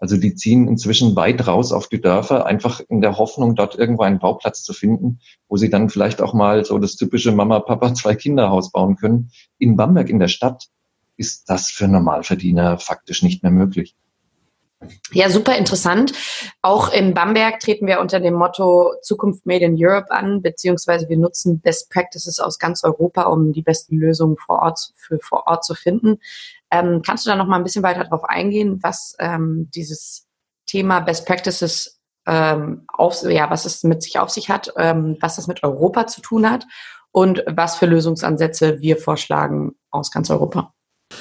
Also 0.00 0.16
die 0.16 0.34
ziehen 0.34 0.66
inzwischen 0.66 1.14
weit 1.14 1.46
raus 1.46 1.72
auf 1.72 1.86
die 1.86 2.00
Dörfer, 2.00 2.46
einfach 2.46 2.80
in 2.88 3.02
der 3.02 3.18
Hoffnung, 3.18 3.54
dort 3.54 3.74
irgendwo 3.74 4.02
einen 4.02 4.18
Bauplatz 4.18 4.62
zu 4.62 4.72
finden, 4.72 5.20
wo 5.46 5.58
sie 5.58 5.68
dann 5.68 5.90
vielleicht 5.90 6.22
auch 6.22 6.32
mal 6.32 6.64
so 6.64 6.78
das 6.78 6.96
typische 6.96 7.32
Mama, 7.32 7.60
Papa, 7.60 7.92
zwei 7.92 8.14
Kinderhaus 8.14 8.72
bauen 8.72 8.96
können. 8.96 9.30
In 9.58 9.76
Bamberg 9.76 10.08
in 10.08 10.18
der 10.18 10.28
Stadt 10.28 10.68
ist 11.20 11.50
das 11.50 11.70
für 11.70 11.86
Normalverdiener 11.86 12.78
faktisch 12.78 13.22
nicht 13.22 13.42
mehr 13.42 13.52
möglich. 13.52 13.94
Ja, 15.12 15.28
super 15.28 15.58
interessant. 15.58 16.14
Auch 16.62 16.90
in 16.90 17.12
Bamberg 17.12 17.60
treten 17.60 17.86
wir 17.86 18.00
unter 18.00 18.18
dem 18.18 18.32
Motto 18.32 18.94
Zukunft 19.02 19.44
Made 19.44 19.66
in 19.66 19.76
Europe 19.78 20.10
an, 20.10 20.40
beziehungsweise 20.40 21.10
wir 21.10 21.18
nutzen 21.18 21.60
Best 21.60 21.90
Practices 21.90 22.40
aus 22.40 22.58
ganz 22.58 22.82
Europa, 22.82 23.24
um 23.24 23.52
die 23.52 23.60
besten 23.60 23.98
Lösungen 23.98 24.38
vor 24.38 24.60
Ort, 24.60 24.92
für 24.96 25.18
vor 25.20 25.46
Ort 25.46 25.66
zu 25.66 25.74
finden. 25.74 26.18
Ähm, 26.70 27.02
kannst 27.04 27.26
du 27.26 27.30
da 27.30 27.36
noch 27.36 27.46
mal 27.46 27.56
ein 27.56 27.64
bisschen 27.64 27.82
weiter 27.82 28.04
darauf 28.04 28.24
eingehen, 28.24 28.78
was 28.82 29.14
ähm, 29.18 29.68
dieses 29.74 30.26
Thema 30.64 31.00
Best 31.00 31.26
Practices 31.26 32.00
ähm, 32.26 32.84
auf, 32.88 33.22
ja, 33.24 33.50
was 33.50 33.66
es 33.66 33.84
mit 33.84 34.02
sich 34.02 34.18
auf 34.18 34.30
sich 34.30 34.48
hat, 34.48 34.72
ähm, 34.78 35.18
was 35.20 35.36
das 35.36 35.46
mit 35.46 35.62
Europa 35.62 36.06
zu 36.06 36.22
tun 36.22 36.48
hat 36.48 36.64
und 37.12 37.44
was 37.46 37.76
für 37.76 37.86
Lösungsansätze 37.86 38.80
wir 38.80 38.96
vorschlagen 38.96 39.72
aus 39.90 40.10
ganz 40.10 40.30
Europa? 40.30 40.72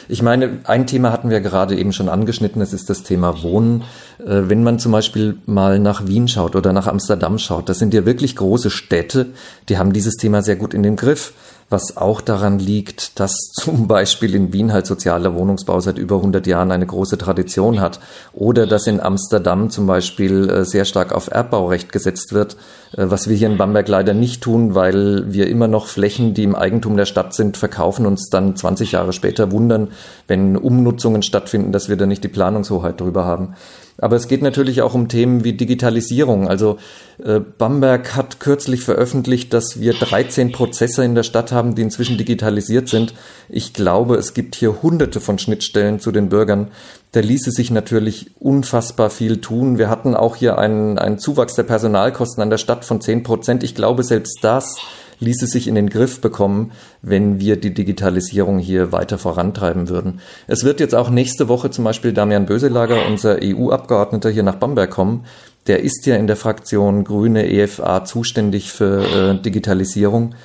Ich 0.08 0.22
meine, 0.22 0.60
ein 0.64 0.88
Thema 0.88 1.12
hatten 1.12 1.30
wir 1.30 1.40
gerade 1.40 1.78
eben 1.78 1.94
schon 1.94 2.10
angeschnitten, 2.10 2.60
das 2.60 2.74
ist 2.74 2.90
das 2.90 3.04
Thema 3.04 3.44
Wohnen. 3.44 3.84
Äh, 4.20 4.44
wenn 4.48 4.64
man 4.64 4.80
zum 4.80 4.92
Beispiel 4.92 5.38
mal 5.46 5.80
nach 5.80 6.08
Wien 6.08 6.28
schaut 6.28 6.56
oder 6.56 6.74
nach 6.74 6.88
Amsterdam 6.88 7.38
schaut, 7.38 7.70
das 7.70 7.80
sind 7.80 7.94
ja 7.94 8.06
wirklich 8.06 8.36
große 8.36 8.70
Städte, 8.70 9.28
die 9.68 9.78
haben 9.78 9.94
dieses 9.94 10.16
Thema 10.16 10.42
sehr 10.42 10.56
gut 10.56 10.74
in 10.74 10.84
den 10.84 10.96
Griff 10.96 11.34
was 11.70 11.98
auch 11.98 12.22
daran 12.22 12.60
liegt, 12.60 13.20
dass 13.20 13.34
zum 13.54 13.88
Beispiel 13.88 14.36
in 14.36 14.54
Wien 14.54 14.74
halt 14.74 14.86
sozialer 14.86 15.36
Wohnungsbau 15.36 15.80
seit 15.80 15.98
über 15.98 16.16
100 16.18 16.48
Jahren 16.48 16.72
eine 16.72 16.86
große 16.86 17.18
Tradition 17.18 17.80
hat 17.80 18.00
oder 18.34 18.68
dass 18.68 18.88
in 18.88 19.00
Amsterdam 19.00 19.70
zum 19.70 19.88
Beispiel 19.88 20.50
äh, 20.50 20.66
sehr 20.66 20.86
stark 20.86 21.12
auf 21.14 21.30
Erbbaurecht 21.32 21.92
gesetzt 21.92 22.34
wird, 22.34 22.58
äh, 22.98 23.06
was 23.10 23.30
wir 23.30 23.36
hier 23.36 23.50
in 23.50 23.58
Bamberg 23.58 23.88
leider 23.88 24.14
nicht 24.14 24.42
tun, 24.42 24.76
weil 24.76 25.32
wir 25.32 25.48
immer 25.48 25.68
noch 25.68 25.88
Flächen, 25.88 26.34
die 26.34 26.44
im 26.44 26.56
Eigentum 26.56 26.98
der 26.98 27.06
Stadt 27.06 27.34
sind, 27.34 27.58
verkaufen, 27.58 28.06
uns 28.06 28.30
dann 28.30 28.56
20 28.56 28.94
Jahre 28.94 29.14
später 29.14 29.52
wundern, 29.52 29.90
wenn 30.28 30.58
Umnutzungen 30.58 31.22
stattfinden, 31.22 31.72
dass 31.72 31.90
wir 31.90 31.98
da 31.98 32.06
nicht 32.06 32.24
die 32.24 32.30
Planungshoheit 32.30 33.00
drüber 33.00 33.26
haben. 33.26 33.56
Aber 34.02 34.16
es 34.16 34.28
geht 34.28 34.42
natürlich 34.42 34.82
auch 34.82 34.94
um 34.94 35.08
Themen 35.08 35.44
wie 35.44 35.54
Digitalisierung. 35.54 36.48
Also 36.48 36.78
äh, 37.24 37.40
Bamberg 37.40 38.16
hat 38.16 38.40
kürzlich 38.40 38.82
veröffentlicht, 38.82 39.54
dass 39.54 39.80
wir 39.80 39.94
13 39.94 40.52
Prozesse 40.52 41.04
in 41.04 41.16
der 41.16 41.24
Stadt 41.24 41.52
haben, 41.52 41.76
die 41.76 41.82
inzwischen 41.82 42.18
digitalisiert 42.18 42.88
sind. 42.88 43.14
Ich 43.50 43.74
glaube, 43.74 44.16
es 44.16 44.34
gibt 44.34 44.56
hier 44.56 44.82
hunderte 44.82 45.20
von 45.20 45.38
Schnittstellen 45.38 46.00
zu 46.00 46.12
den 46.12 46.30
Bürgern. 46.30 46.70
Da 47.12 47.20
ließe 47.20 47.52
sich 47.52 47.72
natürlich 47.72 48.32
unfassbar 48.40 49.10
viel 49.10 49.42
tun. 49.42 49.78
Wir 49.78 49.90
hatten 49.90 50.16
auch 50.16 50.36
hier 50.36 50.58
einen, 50.58 50.98
einen 50.98 51.20
Zuwachs 51.20 51.56
der 51.56 51.64
Personalkosten 51.64 52.42
an 52.42 52.50
der 52.50 52.58
Stadt 52.58 52.86
von 52.86 53.02
10 53.02 53.24
Prozent. 53.24 53.64
Ich 53.64 53.76
glaube, 53.76 54.04
selbst 54.04 54.40
das 54.42 54.78
ließe 55.20 55.48
sich 55.48 55.68
in 55.68 55.76
den 55.76 55.90
Griff 55.90 56.22
bekommen, 56.22 56.72
wenn 57.02 57.40
wir 57.40 57.60
die 57.60 57.74
Digitalisierung 57.74 58.60
hier 58.60 58.92
weiter 58.92 59.18
vorantreiben 59.18 59.90
würden. 59.90 60.22
Es 60.48 60.64
wird 60.64 60.80
jetzt 60.80 60.96
auch 60.96 61.10
nächste 61.10 61.48
Woche 61.48 61.70
zum 61.72 61.84
Beispiel 61.84 62.14
Damian 62.14 62.46
Böselager, 62.46 63.06
unser 63.08 63.40
EU-Abgeordneter, 63.42 64.30
hier 64.30 64.44
nach 64.44 64.56
Bamberg 64.56 64.90
kommen. 64.90 65.26
Der 65.68 65.84
ist 65.84 66.06
ja 66.06 66.16
in 66.16 66.28
der 66.28 66.36
Fraktion 66.36 67.04
Grüne 67.04 67.50
EFA 67.50 68.06
zuständig 68.06 68.72
für 68.72 69.04
äh, 69.04 69.42
Digitalisierung. 69.42 70.36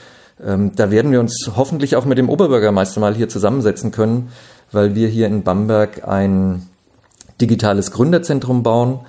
Ähm, 0.45 0.73
da 0.75 0.91
werden 0.91 1.13
wir 1.13 1.21
uns 1.21 1.51
hoffentlich 1.57 1.97
auch 1.97 2.05
mit 2.05 2.19
dem 2.19 2.29
Oberbürgermeister 2.29 3.01
mal 3.01 3.15
hier 3.15 3.29
zusammensetzen 3.29 3.93
können, 3.93 4.31
weil 4.73 4.95
wir 4.95 5.09
hier 5.09 5.29
in 5.29 5.45
Bamberg 5.45 6.07
ein 6.07 6.69
digitales 7.41 7.91
Gründerzentrum 7.93 8.63
bauen 8.63 9.01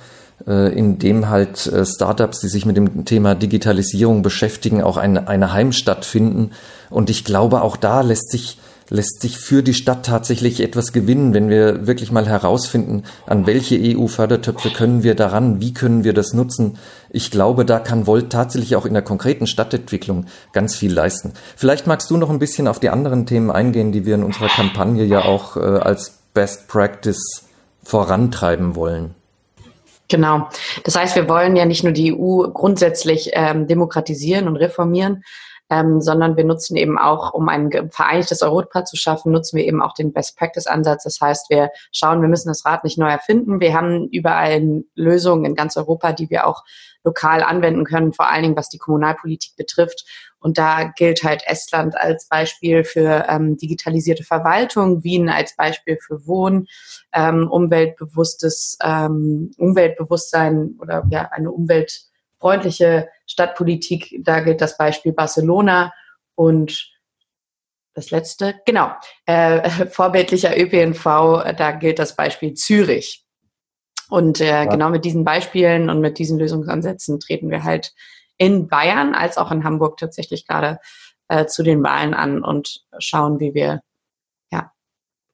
in 0.78 1.00
dem 1.00 1.30
halt 1.30 1.66
äh, 1.68 1.86
Startups, 1.86 2.40
die 2.40 2.50
sich 2.50 2.66
mit 2.66 2.78
dem 2.78 3.06
Thema 3.06 3.36
Digitalisierung 3.36 4.22
beschäftigen, 4.22 4.84
auch 4.84 4.98
eine, 4.98 5.28
eine 5.28 5.54
Heimstatt 5.54 6.06
finden. 6.06 6.52
Und 6.90 7.10
ich 7.10 7.24
glaube, 7.24 7.62
auch 7.62 7.78
da 7.78 8.02
lässt 8.02 8.32
sich 8.32 8.58
lässt 8.90 9.22
sich 9.22 9.38
für 9.38 9.64
die 9.64 9.74
Stadt 9.74 10.06
tatsächlich 10.06 10.62
etwas 10.62 10.94
gewinnen, 10.94 11.34
wenn 11.34 11.50
wir 11.50 11.88
wirklich 11.88 12.12
mal 12.12 12.28
herausfinden, 12.28 13.04
an 13.26 13.48
welche 13.48 13.80
EU-Fördertöpfe 13.80 14.70
können 14.70 15.04
wir 15.04 15.16
daran, 15.16 15.60
wie 15.60 15.74
können 15.74 16.04
wir 16.04 16.14
das 16.14 16.34
nutzen. 16.34 16.78
Ich 17.10 17.32
glaube, 17.32 17.66
da 17.66 17.80
kann 17.80 18.08
Volt 18.08 18.32
tatsächlich 18.32 18.76
auch 18.76 18.86
in 18.86 18.94
der 18.94 19.02
konkreten 19.02 19.48
Stadtentwicklung 19.48 20.26
ganz 20.54 20.76
viel 20.76 20.94
leisten. 20.94 21.34
Vielleicht 21.56 21.88
magst 21.88 22.12
du 22.12 22.18
noch 22.18 22.30
ein 22.30 22.40
bisschen 22.40 22.68
auf 22.68 22.80
die 22.80 22.90
anderen 22.90 23.26
Themen 23.26 23.50
eingehen, 23.50 23.92
die 23.92 24.06
wir 24.06 24.16
in 24.16 24.24
unserer 24.24 24.50
Kampagne 24.50 25.04
ja 25.04 25.24
auch 25.24 25.58
äh, 25.58 25.62
als 25.62 26.20
Best 26.34 26.68
Practice 26.68 27.44
vorantreiben 27.84 28.76
wollen. 28.76 29.16
Genau. 30.08 30.50
Das 30.84 30.96
heißt, 30.96 31.16
wir 31.16 31.28
wollen 31.28 31.56
ja 31.56 31.66
nicht 31.66 31.84
nur 31.84 31.94
die 31.94 32.14
EU 32.14 32.48
grundsätzlich 32.52 33.32
ähm, 33.34 33.68
demokratisieren 33.68 34.48
und 34.48 34.56
reformieren, 34.56 35.24
ähm, 35.70 36.02
sondern 36.02 36.38
wir 36.38 36.44
nutzen 36.44 36.76
eben 36.76 36.98
auch, 36.98 37.34
um 37.34 37.50
ein 37.50 37.72
vereinigtes 37.92 38.42
Europa 38.42 38.86
zu 38.86 38.96
schaffen, 38.96 39.32
nutzen 39.32 39.58
wir 39.58 39.66
eben 39.66 39.82
auch 39.82 39.94
den 39.94 40.14
Best-Practice-Ansatz. 40.14 41.04
Das 41.04 41.20
heißt, 41.20 41.50
wir 41.50 41.72
schauen, 41.92 42.22
wir 42.22 42.30
müssen 42.30 42.50
das 42.50 42.66
Rad 42.66 42.84
nicht 42.84 42.98
neu 42.98 43.10
erfinden. 43.10 43.60
Wir 43.60 43.74
haben 43.74 44.08
überall 44.10 44.84
Lösungen 44.96 45.46
in 45.46 45.56
ganz 45.56 45.76
Europa, 45.76 46.12
die 46.12 46.30
wir 46.30 46.46
auch 46.46 46.64
lokal 47.04 47.44
anwenden 47.44 47.86
können, 47.86 48.14
vor 48.14 48.30
allen 48.30 48.44
Dingen 48.44 48.56
was 48.56 48.70
die 48.70 48.78
Kommunalpolitik 48.78 49.56
betrifft. 49.56 50.06
Und 50.40 50.58
da 50.58 50.92
gilt 50.96 51.24
halt 51.24 51.44
Estland 51.48 51.98
als 51.98 52.28
Beispiel 52.28 52.84
für 52.84 53.26
ähm, 53.28 53.58
digitalisierte 53.58 54.24
Verwaltung, 54.24 55.04
Wien 55.04 55.30
als 55.30 55.56
Beispiel 55.56 55.98
für 56.00 56.28
Wohn, 56.28 56.68
ähm, 57.14 57.50
umweltbewusstes 57.50 58.78
ähm, 58.84 59.52
Umweltbewusstsein 59.58 60.76
oder 60.80 61.04
ja 61.10 61.30
eine 61.32 61.52
umweltfreundliche 62.40 63.10
Stadtpolitik. 63.26 64.20
Da 64.24 64.42
gilt 64.42 64.62
das 64.62 64.78
Beispiel 64.78 65.14
Barcelona 65.14 65.94
und 66.36 66.92
das 67.94 68.12
letzte, 68.12 68.56
genau, 68.66 68.92
äh, 69.26 69.70
vorbildlicher 69.90 70.58
ÖPNV, 70.58 71.04
da 71.58 71.72
gilt 71.72 72.00
das 72.00 72.16
Beispiel 72.16 72.54
Zürich. 72.54 73.24
Und 74.10 74.40
äh, 74.40 74.46
ja. 74.46 74.66
genau 74.66 74.90
mit 74.90 75.06
diesen 75.06 75.24
Beispielen 75.24 75.90
und 75.90 76.00
mit 76.00 76.20
diesen 76.20 76.38
Lösungsansätzen 76.38 77.20
treten 77.20 77.50
wir 77.50 77.64
halt 77.64 77.94
in 78.38 78.68
Bayern 78.68 79.16
als 79.16 79.38
auch 79.38 79.52
in 79.52 79.64
Hamburg 79.64 79.98
tatsächlich 79.98 80.46
gerade 80.46 80.80
äh, 81.30 81.46
zu 81.46 81.64
den 81.64 81.82
Wahlen 81.84 82.14
an 82.14 82.44
und 82.44 82.86
schauen, 83.00 83.40
wie 83.40 83.56
wir, 83.56 83.82
ja. 84.52 84.72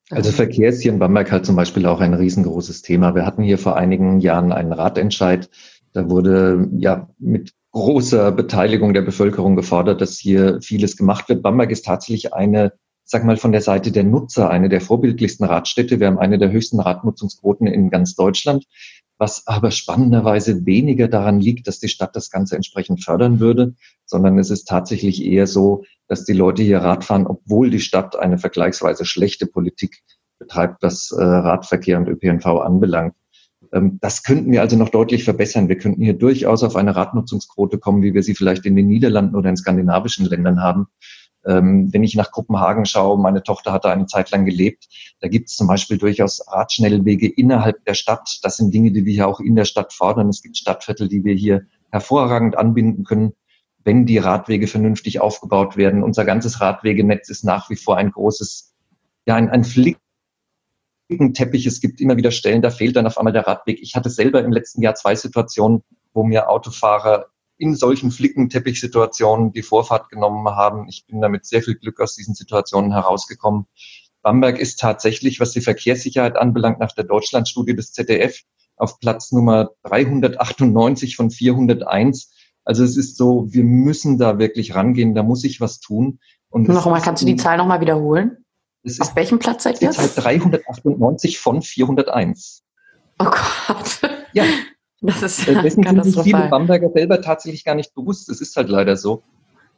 Also 0.09 0.31
Verkehr 0.31 0.69
ist 0.69 0.81
hier 0.81 0.93
in 0.93 0.99
Bamberg 0.99 1.31
halt 1.31 1.45
zum 1.45 1.55
Beispiel 1.55 1.85
auch 1.85 1.99
ein 1.99 2.13
riesengroßes 2.13 2.81
Thema. 2.81 3.13
Wir 3.15 3.25
hatten 3.25 3.43
hier 3.43 3.57
vor 3.57 3.75
einigen 3.75 4.19
Jahren 4.19 4.53
einen 4.53 4.71
Ratentscheid. 4.71 5.49
Da 5.93 6.09
wurde 6.09 6.69
ja 6.77 7.09
mit 7.19 7.53
großer 7.71 8.31
Beteiligung 8.31 8.93
der 8.93 9.01
Bevölkerung 9.01 9.55
gefordert, 9.55 10.01
dass 10.01 10.17
hier 10.17 10.61
vieles 10.61 10.97
gemacht 10.97 11.29
wird. 11.29 11.41
Bamberg 11.41 11.71
ist 11.71 11.85
tatsächlich 11.85 12.33
eine 12.33 12.73
sag 13.11 13.25
mal, 13.25 13.37
von 13.37 13.51
der 13.51 13.61
Seite 13.61 13.91
der 13.91 14.05
Nutzer 14.05 14.49
eine 14.49 14.69
der 14.69 14.81
vorbildlichsten 14.81 15.43
Radstädte. 15.43 15.99
Wir 15.99 16.07
haben 16.07 16.17
eine 16.17 16.37
der 16.37 16.51
höchsten 16.51 16.79
Radnutzungsquoten 16.79 17.67
in 17.67 17.89
ganz 17.89 18.15
Deutschland, 18.15 18.65
was 19.17 19.45
aber 19.47 19.71
spannenderweise 19.71 20.65
weniger 20.65 21.09
daran 21.09 21.39
liegt, 21.39 21.67
dass 21.67 21.79
die 21.79 21.89
Stadt 21.89 22.15
das 22.15 22.31
Ganze 22.31 22.55
entsprechend 22.55 23.03
fördern 23.03 23.39
würde, 23.39 23.75
sondern 24.05 24.39
es 24.39 24.49
ist 24.49 24.67
tatsächlich 24.67 25.23
eher 25.23 25.45
so, 25.45 25.83
dass 26.07 26.23
die 26.23 26.33
Leute 26.33 26.63
hier 26.63 26.79
Radfahren, 26.79 27.27
obwohl 27.27 27.69
die 27.69 27.81
Stadt 27.81 28.17
eine 28.17 28.37
vergleichsweise 28.37 29.05
schlechte 29.05 29.45
Politik 29.45 30.01
betreibt, 30.39 30.81
was 30.81 31.11
äh, 31.11 31.21
Radverkehr 31.21 31.97
und 31.97 32.07
ÖPNV 32.07 32.45
anbelangt. 32.45 33.13
Ähm, 33.73 33.99
das 34.01 34.23
könnten 34.23 34.51
wir 34.51 34.61
also 34.61 34.75
noch 34.77 34.89
deutlich 34.89 35.23
verbessern. 35.23 35.69
Wir 35.69 35.77
könnten 35.77 36.03
hier 36.03 36.13
durchaus 36.13 36.63
auf 36.63 36.75
eine 36.75 36.95
Radnutzungsquote 36.95 37.77
kommen, 37.77 38.03
wie 38.03 38.13
wir 38.13 38.23
sie 38.23 38.35
vielleicht 38.35 38.65
in 38.65 38.75
den 38.75 38.87
Niederlanden 38.87 39.35
oder 39.35 39.49
in 39.49 39.57
skandinavischen 39.57 40.25
Ländern 40.25 40.61
haben. 40.61 40.87
Ähm, 41.45 41.91
wenn 41.91 42.03
ich 42.03 42.15
nach 42.15 42.31
Kopenhagen 42.31 42.85
schaue, 42.85 43.17
meine 43.17 43.41
Tochter 43.41 43.71
hat 43.71 43.85
da 43.85 43.91
eine 43.91 44.05
Zeit 44.05 44.29
lang 44.31 44.45
gelebt, 44.45 44.87
da 45.21 45.27
gibt 45.27 45.49
es 45.49 45.55
zum 45.55 45.67
Beispiel 45.67 45.97
durchaus 45.97 46.45
Radschnellwege 46.47 47.27
innerhalb 47.27 47.83
der 47.85 47.95
Stadt. 47.95 48.39
Das 48.43 48.57
sind 48.57 48.73
Dinge, 48.73 48.91
die 48.91 49.05
wir 49.05 49.13
hier 49.13 49.27
auch 49.27 49.39
in 49.39 49.55
der 49.55 49.65
Stadt 49.65 49.93
fordern. 49.93 50.29
Es 50.29 50.43
gibt 50.43 50.57
Stadtviertel, 50.57 51.07
die 51.07 51.23
wir 51.23 51.33
hier 51.33 51.65
hervorragend 51.89 52.57
anbinden 52.57 53.03
können, 53.03 53.33
wenn 53.83 54.05
die 54.05 54.19
Radwege 54.19 54.67
vernünftig 54.67 55.19
aufgebaut 55.19 55.77
werden. 55.77 56.03
Unser 56.03 56.25
ganzes 56.25 56.61
Radwegenetz 56.61 57.29
ist 57.29 57.43
nach 57.43 57.69
wie 57.71 57.75
vor 57.75 57.97
ein 57.97 58.11
großes, 58.11 58.75
ja, 59.25 59.35
ein, 59.35 59.49
ein 59.49 59.63
Flickenteppich. 61.11 61.65
Es 61.65 61.81
gibt 61.81 61.99
immer 61.99 62.15
wieder 62.15 62.31
Stellen, 62.31 62.61
da 62.61 62.69
fehlt 62.69 62.95
dann 62.95 63.05
auf 63.05 63.17
einmal 63.17 63.33
der 63.33 63.45
Radweg. 63.45 63.79
Ich 63.81 63.95
hatte 63.95 64.09
selber 64.09 64.41
im 64.41 64.53
letzten 64.53 64.81
Jahr 64.81 64.95
zwei 64.95 65.13
Situationen, 65.13 65.83
wo 66.13 66.23
mir 66.23 66.49
Autofahrer 66.49 67.25
in 67.57 67.75
solchen 67.75 68.11
Flickenteppichsituationen 68.11 69.51
die 69.51 69.61
Vorfahrt 69.61 70.09
genommen 70.09 70.47
haben. 70.47 70.87
Ich 70.87 71.05
bin 71.05 71.21
damit 71.21 71.45
sehr 71.45 71.61
viel 71.61 71.75
Glück 71.75 71.99
aus 71.99 72.15
diesen 72.15 72.33
Situationen 72.33 72.93
herausgekommen. 72.93 73.65
Bamberg 74.21 74.57
ist 74.57 74.79
tatsächlich, 74.79 75.41
was 75.41 75.51
die 75.51 75.61
Verkehrssicherheit 75.61 76.37
anbelangt, 76.37 76.79
nach 76.79 76.93
der 76.93 77.03
Deutschlandstudie 77.03 77.75
des 77.75 77.91
ZDF 77.91 78.41
auf 78.77 78.99
Platz 78.99 79.33
Nummer 79.33 79.71
398 79.83 81.17
von 81.17 81.29
401. 81.29 82.31
Also 82.63 82.83
es 82.85 82.95
ist 82.95 83.17
so, 83.17 83.47
wir 83.49 83.63
müssen 83.63 84.17
da 84.17 84.39
wirklich 84.39 84.75
rangehen, 84.75 85.13
da 85.13 85.23
muss 85.23 85.43
ich 85.43 85.59
was 85.59 85.81
tun. 85.81 86.19
Und 86.49 86.69
nochmal, 86.69 87.01
kannst 87.01 87.21
du 87.21 87.25
die 87.25 87.35
Zahl 87.35 87.57
nochmal 87.57 87.81
wiederholen? 87.81 88.37
Auf 88.99 89.15
welchem 89.15 89.39
Platz 89.39 89.63
seid 89.63 89.81
ihr? 89.81 89.89
Die 89.89 89.95
Zahl 89.95 90.09
398 90.15 91.39
von 91.39 91.61
401. 91.61 92.63
Oh 93.19 93.25
Gott. 93.25 94.01
Ja, 94.33 94.45
das 95.01 95.21
ist 95.21 95.45
ja 95.45 95.61
Dessen 95.61 95.83
sind 95.83 96.03
sich 96.03 96.21
viele 96.23 96.47
Bamberger 96.47 96.89
selber 96.89 97.21
tatsächlich 97.21 97.63
gar 97.63 97.75
nicht 97.75 97.93
bewusst. 97.93 98.29
Es 98.29 98.41
ist 98.41 98.55
halt 98.55 98.69
leider 98.69 98.95
so. 98.95 99.23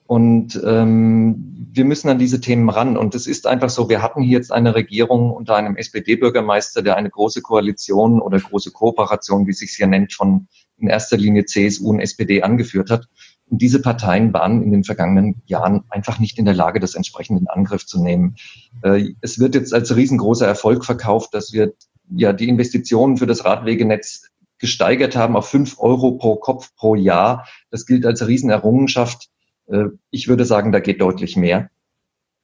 Und 0.05 0.61
ähm, 0.65 1.67
wir 1.71 1.85
müssen 1.85 2.09
an 2.09 2.19
diese 2.19 2.41
Themen 2.41 2.69
ran. 2.69 2.97
Und 2.97 3.15
es 3.15 3.25
ist 3.25 3.47
einfach 3.47 3.69
so, 3.69 3.89
wir 3.89 4.01
hatten 4.01 4.21
hier 4.21 4.37
jetzt 4.37 4.51
eine 4.51 4.75
Regierung 4.75 5.31
unter 5.31 5.55
einem 5.55 5.77
SPD-Bürgermeister, 5.77 6.81
der 6.81 6.97
eine 6.97 7.09
große 7.09 7.41
Koalition 7.41 8.21
oder 8.21 8.39
große 8.39 8.71
Kooperation, 8.71 9.47
wie 9.47 9.51
es 9.51 9.59
sich 9.59 9.71
hier 9.71 9.87
nennt, 9.87 10.13
von 10.13 10.47
in 10.77 10.87
erster 10.87 11.17
Linie 11.17 11.45
CSU 11.45 11.89
und 11.89 11.99
SPD 11.99 12.43
angeführt 12.43 12.89
hat. 12.89 13.07
Und 13.53 13.61
diese 13.61 13.83
Parteien 13.83 14.33
waren 14.33 14.63
in 14.63 14.71
den 14.71 14.83
vergangenen 14.83 15.43
Jahren 15.45 15.83
einfach 15.89 16.17
nicht 16.17 16.39
in 16.39 16.45
der 16.45 16.55
Lage, 16.55 16.79
das 16.79 16.95
entsprechend 16.95 17.39
in 17.39 17.47
Angriff 17.47 17.85
zu 17.85 18.01
nehmen. 18.01 18.35
Äh, 18.81 19.13
es 19.21 19.37
wird 19.37 19.53
jetzt 19.53 19.75
als 19.75 19.95
riesengroßer 19.95 20.47
Erfolg 20.47 20.83
verkauft, 20.83 21.35
dass 21.35 21.53
wir 21.53 21.71
ja 22.09 22.33
die 22.33 22.49
Investitionen 22.49 23.17
für 23.17 23.27
das 23.27 23.45
Radwegenetz 23.45 24.23
gesteigert 24.57 25.15
haben 25.15 25.35
auf 25.37 25.49
fünf 25.49 25.77
Euro 25.77 26.13
pro 26.13 26.37
Kopf 26.37 26.75
pro 26.75 26.95
Jahr. 26.95 27.47
Das 27.69 27.85
gilt 27.85 28.07
als 28.07 28.25
Riesenerrungenschaft. 28.25 29.29
Äh, 29.67 29.89
ich 30.09 30.27
würde 30.27 30.45
sagen, 30.45 30.71
da 30.71 30.79
geht 30.79 30.99
deutlich 30.99 31.37
mehr. 31.37 31.69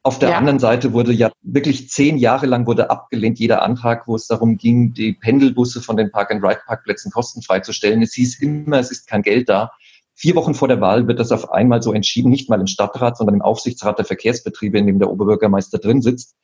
Auf 0.04 0.19
der 0.19 0.30
ja. 0.30 0.38
anderen 0.38 0.60
Seite 0.60 0.93
wurde 0.93 1.12
ja 1.12 1.32
wirklich 1.41 1.89
zehn 1.89 2.17
Jahre 2.17 2.45
lang 2.45 2.67
wurde 2.67 2.91
abgelehnt 2.91 3.39
jeder 3.39 3.63
Antrag, 3.63 4.08
wo 4.08 4.15
es 4.15 4.28
darum 4.28 4.58
ging, 4.58 4.93
die 4.93 5.13
Pendelbusse 5.13 5.82
von 5.82 5.98
den 5.98 6.12
Park-and-Ride-Parkplätzen 6.12 7.12
kostenfrei 7.12 7.62
zu 7.62 7.74
stellen. 7.74 8.04
Es 8.04 8.13
hieß 8.13 8.43
immer, 8.43 8.78
es 8.78 8.91
ist 8.91 9.08
kein 9.08 9.24
Geld 9.24 9.50
da. 9.50 9.72
Vier 10.19 10.36
Wochen 10.36 10.53
vor 10.53 10.67
der 10.67 10.82
Wahl 10.82 11.08
wird 11.08 11.17
das 11.17 11.32
auf 11.32 11.49
einmal 11.53 11.82
so 11.82 11.93
entschieden, 11.93 12.29
nicht 12.29 12.49
mal 12.49 12.60
im 12.60 12.67
Stadtrat, 12.67 13.15
sondern 13.15 13.36
im 13.36 13.41
Aufsichtsrat 13.41 13.99
der 13.99 14.05
Verkehrsbetriebe, 14.05 14.77
in 14.77 14.86
dem 14.86 14.99
der 14.99 15.10
Oberbürgermeister 15.10 15.77
drin 15.77 16.01
sitzt. 16.01 16.36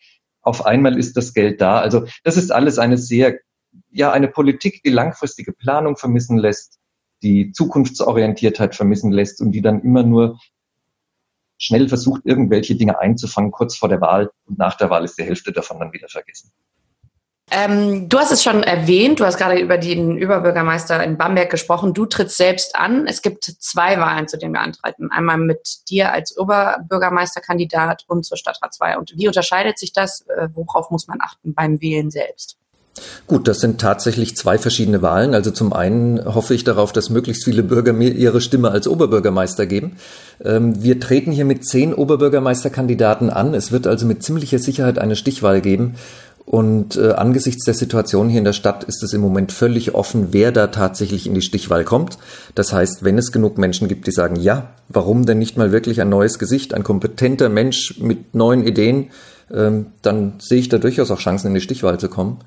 Auf 0.42 0.66
einmal 0.66 0.98
ist 0.98 1.18
das 1.18 1.34
Geld 1.34 1.60
da. 1.60 1.80
Also 1.80 2.06
das 2.24 2.38
ist 2.38 2.54
alles 2.54 2.80
eine 2.80 2.98
sehr 2.98 3.38
ja 3.92 4.14
eine 4.14 4.30
Politik, 4.30 4.82
die 4.82 4.92
langfristige 4.92 5.52
Planung 5.52 5.98
vermissen 5.98 6.38
lässt, 6.38 6.80
die 7.22 7.52
Zukunftsorientiertheit 7.52 8.76
vermissen 8.76 9.12
lässt 9.12 9.42
und 9.42 9.52
die 9.52 9.62
dann 9.62 9.82
immer 9.82 10.04
nur 10.04 10.40
schnell 11.58 11.90
versucht, 11.90 12.22
irgendwelche 12.24 12.78
Dinge 12.78 12.98
einzufangen, 12.98 13.52
kurz 13.52 13.76
vor 13.76 13.90
der 13.90 14.00
Wahl 14.00 14.32
und 14.46 14.58
nach 14.58 14.78
der 14.78 14.90
Wahl 14.90 15.04
ist 15.04 15.18
die 15.18 15.24
Hälfte 15.24 15.52
davon 15.52 15.80
dann 15.80 15.92
wieder 15.92 16.08
vergessen. 16.08 16.54
Ähm, 17.52 18.10
du 18.10 18.18
hast 18.18 18.32
es 18.32 18.42
schon 18.42 18.64
erwähnt, 18.64 19.20
du 19.20 19.26
hast 19.26 19.38
gerade 19.38 19.60
über 19.60 19.78
den 19.78 20.18
Überbürgermeister 20.18 21.04
in 21.04 21.16
Bamberg 21.18 21.52
gesprochen. 21.52 21.94
Du 21.94 22.08
trittst 22.08 22.38
selbst 22.38 22.76
an. 22.76 23.06
Es 23.06 23.22
gibt 23.22 23.44
zwei 23.44 24.00
Wahlen, 24.00 24.28
zu 24.28 24.38
denen 24.38 24.54
wir 24.54 24.62
antreten. 24.62 25.12
Einmal 25.12 25.38
mit 25.38 25.90
dir 25.90 26.12
als 26.12 26.36
Oberbürgermeisterkandidat 26.38 28.04
und 28.08 28.26
zur 28.26 28.38
Stadtratswahl. 28.38 28.98
Und 28.98 29.14
wie 29.16 29.28
unterscheidet 29.28 29.78
sich 29.78 29.94
das? 29.94 30.22
Äh, 30.22 30.50
worauf 30.56 30.90
muss 30.90 31.08
man 31.08 31.20
achten 31.22 31.54
beim 31.54 31.80
Wählen 31.82 32.10
selbst? 32.10 32.58
Gut, 33.28 33.48
das 33.48 33.60
sind 33.60 33.82
tatsächlich 33.82 34.38
zwei 34.38 34.58
verschiedene 34.58 35.02
Wahlen. 35.02 35.36
Also 35.36 35.52
zum 35.52 35.74
einen 35.74 36.34
hoffe 36.34 36.54
ich 36.54 36.64
darauf, 36.64 36.94
dass 36.94 37.10
möglichst 37.10 37.44
viele 37.44 37.62
Bürger 37.62 37.92
mir 37.92 38.12
ihre 38.12 38.40
Stimme 38.40 38.72
als 38.72 38.88
Oberbürgermeister 38.88 39.66
geben. 39.66 39.98
Ähm, 40.44 40.82
wir 40.82 41.00
treten 41.00 41.32
hier 41.32 41.46
mit 41.46 41.66
zehn 41.66 41.94
Oberbürgermeisterkandidaten 41.94 43.30
an. 43.30 43.54
Es 43.54 43.72
wird 43.72 43.86
also 43.86 44.06
mit 44.06 44.24
ziemlicher 44.24 44.60
Sicherheit 44.60 44.98
eine 44.98 45.16
Stichwahl 45.16 45.62
geben. 45.62 45.96
Und 46.46 46.96
äh, 46.96 47.12
angesichts 47.12 47.66
der 47.66 47.74
Situation 47.74 48.30
hier 48.30 48.38
in 48.38 48.46
der 48.46 48.54
Stadt 48.54 48.84
ist 48.84 49.02
es 49.02 49.14
im 49.14 49.22
Moment 49.22 49.52
völlig 49.52 49.96
offen, 49.96 50.28
wer 50.32 50.52
da 50.52 50.68
tatsächlich 50.68 51.26
in 51.26 51.34
die 51.34 51.42
Stichwahl 51.42 51.84
kommt. 51.84 52.20
Das 52.54 52.72
heißt, 52.72 53.04
wenn 53.04 53.18
es 53.18 53.32
genug 53.32 53.58
Menschen 53.58 53.88
gibt, 53.88 54.06
die 54.06 54.12
sagen, 54.12 54.36
ja, 54.36 54.70
warum 54.88 55.26
denn 55.26 55.40
nicht 55.40 55.58
mal 55.58 55.72
wirklich 55.72 56.02
ein 56.02 56.10
neues 56.10 56.38
Gesicht, 56.38 56.76
ein 56.76 56.84
kompetenter 56.84 57.50
Mensch 57.50 58.00
mit 58.00 58.36
neuen 58.36 58.66
Ideen, 58.66 59.10
ähm, 59.52 59.88
dann 60.04 60.34
sehe 60.40 60.60
ich 60.60 60.70
da 60.70 60.78
durchaus 60.78 61.10
auch 61.10 61.20
Chancen, 61.20 61.48
in 61.48 61.56
die 61.56 61.62
Stichwahl 61.62 62.00
zu 62.00 62.10
kommen. 62.10 62.40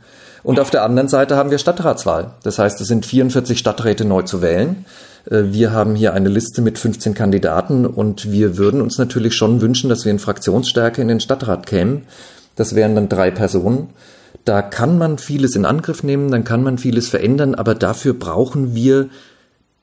Und 0.44 0.60
auf 0.60 0.70
der 0.70 0.84
anderen 0.84 1.08
Seite 1.08 1.36
haben 1.36 1.50
wir 1.50 1.58
Stadtratswahl. 1.58 2.34
Das 2.44 2.60
heißt, 2.60 2.80
es 2.80 2.86
sind 2.86 3.04
44 3.04 3.58
Stadträte 3.58 4.04
neu 4.04 4.22
zu 4.22 4.42
wählen. 4.42 4.84
Äh, 5.28 5.44
wir 5.50 5.72
haben 5.72 5.96
hier 5.96 6.14
eine 6.14 6.28
Liste 6.28 6.62
mit 6.62 6.78
15 6.78 7.14
Kandidaten 7.14 7.84
und 7.84 8.30
wir 8.30 8.56
würden 8.56 8.80
uns 8.80 8.96
natürlich 8.98 9.34
schon 9.34 9.60
wünschen, 9.60 9.90
dass 9.90 10.04
wir 10.04 10.12
in 10.12 10.20
Fraktionsstärke 10.20 11.02
in 11.02 11.08
den 11.08 11.20
Stadtrat 11.20 11.66
kämen. 11.66 12.02
Das 12.58 12.74
wären 12.74 12.96
dann 12.96 13.08
drei 13.08 13.30
Personen. 13.30 13.90
Da 14.44 14.62
kann 14.62 14.98
man 14.98 15.18
vieles 15.18 15.54
in 15.54 15.64
Angriff 15.64 16.02
nehmen, 16.02 16.32
dann 16.32 16.42
kann 16.42 16.64
man 16.64 16.76
vieles 16.76 17.08
verändern, 17.08 17.54
aber 17.54 17.76
dafür 17.76 18.14
brauchen 18.14 18.74
wir 18.74 19.10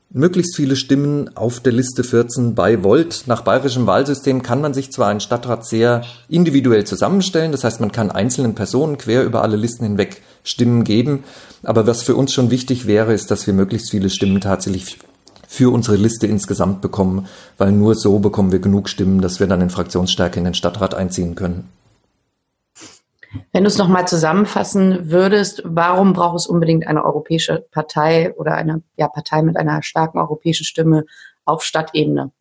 möglichst 0.09 0.57
viele 0.57 0.75
Stimmen 0.75 1.35
auf 1.37 1.61
der 1.61 1.71
Liste 1.71 2.03
14 2.03 2.53
bei 2.53 2.83
Volt. 2.83 3.23
Nach 3.27 3.41
bayerischem 3.41 3.87
Wahlsystem 3.87 4.41
kann 4.41 4.59
man 4.59 4.73
sich 4.73 4.91
zwar 4.91 5.07
ein 5.07 5.21
Stadtrat 5.21 5.65
sehr 5.65 6.03
individuell 6.27 6.83
zusammenstellen, 6.83 7.53
das 7.53 7.63
heißt, 7.63 7.79
man 7.79 7.93
kann 7.93 8.11
einzelnen 8.11 8.55
Personen 8.55 8.97
quer 8.97 9.23
über 9.23 9.41
alle 9.41 9.55
Listen 9.55 9.85
hinweg 9.85 10.21
Stimmen 10.43 10.83
geben, 10.83 11.23
aber 11.63 11.87
was 11.87 12.03
für 12.03 12.15
uns 12.15 12.33
schon 12.33 12.51
wichtig 12.51 12.87
wäre, 12.87 13.13
ist, 13.13 13.31
dass 13.31 13.47
wir 13.47 13.53
möglichst 13.53 13.91
viele 13.91 14.09
Stimmen 14.09 14.41
tatsächlich 14.41 14.99
für 15.47 15.71
unsere 15.71 15.95
Liste 15.95 16.27
insgesamt 16.27 16.81
bekommen, 16.81 17.27
weil 17.57 17.71
nur 17.71 17.95
so 17.95 18.19
bekommen 18.19 18.51
wir 18.51 18.59
genug 18.59 18.89
Stimmen, 18.89 19.21
dass 19.21 19.39
wir 19.39 19.47
dann 19.47 19.61
in 19.61 19.69
Fraktionsstärke 19.69 20.39
in 20.39 20.43
den 20.43 20.53
Stadtrat 20.53 20.93
einziehen 20.93 21.35
können. 21.35 21.69
Wenn 23.51 23.63
du 23.63 23.67
es 23.67 23.77
nochmal 23.77 24.07
zusammenfassen 24.07 25.11
würdest, 25.11 25.61
warum 25.65 26.13
braucht 26.13 26.37
es 26.37 26.47
unbedingt 26.47 26.87
eine 26.87 27.03
europäische 27.03 27.65
Partei 27.71 28.33
oder 28.35 28.55
eine 28.55 28.81
ja, 28.97 29.07
Partei 29.07 29.41
mit 29.41 29.57
einer 29.57 29.83
starken 29.83 30.19
europäischen 30.19 30.65
Stimme 30.65 31.05
auf 31.45 31.63
Stadtebene? 31.63 32.31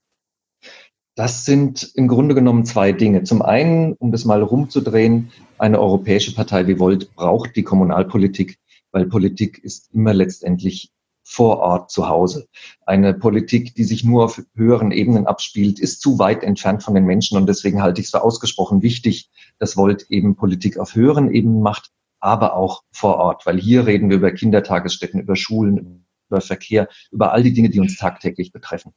Das 1.16 1.44
sind 1.44 1.92
im 1.94 2.08
Grunde 2.08 2.34
genommen 2.34 2.64
zwei 2.64 2.90
Dinge. 2.90 3.22
Zum 3.22 3.42
einen, 3.42 3.92
um 3.94 4.10
das 4.10 4.24
mal 4.24 4.42
rumzudrehen, 4.42 5.30
eine 5.58 5.78
europäische 5.78 6.34
Partei 6.34 6.66
wie 6.66 6.80
Volt 6.80 7.14
braucht 7.14 7.54
die 7.54 7.62
Kommunalpolitik, 7.62 8.58
weil 8.90 9.06
Politik 9.06 9.62
ist 9.62 9.94
immer 9.94 10.12
letztendlich 10.12 10.90
vor 11.24 11.58
Ort 11.58 11.90
zu 11.90 12.08
Hause. 12.08 12.46
Eine 12.86 13.14
Politik, 13.14 13.74
die 13.74 13.84
sich 13.84 14.04
nur 14.04 14.24
auf 14.24 14.42
höheren 14.54 14.92
Ebenen 14.92 15.26
abspielt, 15.26 15.80
ist 15.80 16.02
zu 16.02 16.18
weit 16.18 16.42
entfernt 16.44 16.82
von 16.82 16.94
den 16.94 17.04
Menschen 17.04 17.38
und 17.38 17.48
deswegen 17.48 17.82
halte 17.82 18.00
ich 18.00 18.06
es 18.06 18.10
für 18.10 18.22
ausgesprochen 18.22 18.82
wichtig, 18.82 19.30
dass 19.58 19.76
Volt 19.76 20.06
eben 20.10 20.36
Politik 20.36 20.78
auf 20.78 20.94
höheren 20.94 21.32
Ebenen 21.32 21.62
macht, 21.62 21.90
aber 22.20 22.54
auch 22.54 22.82
vor 22.92 23.16
Ort, 23.16 23.46
weil 23.46 23.58
hier 23.58 23.86
reden 23.86 24.10
wir 24.10 24.18
über 24.18 24.32
Kindertagesstätten, 24.32 25.20
über 25.20 25.34
Schulen, 25.34 26.06
über 26.28 26.40
Verkehr, 26.40 26.88
über 27.10 27.32
all 27.32 27.42
die 27.42 27.52
Dinge, 27.52 27.70
die 27.70 27.80
uns 27.80 27.96
tagtäglich 27.96 28.52
betreffen. 28.52 28.92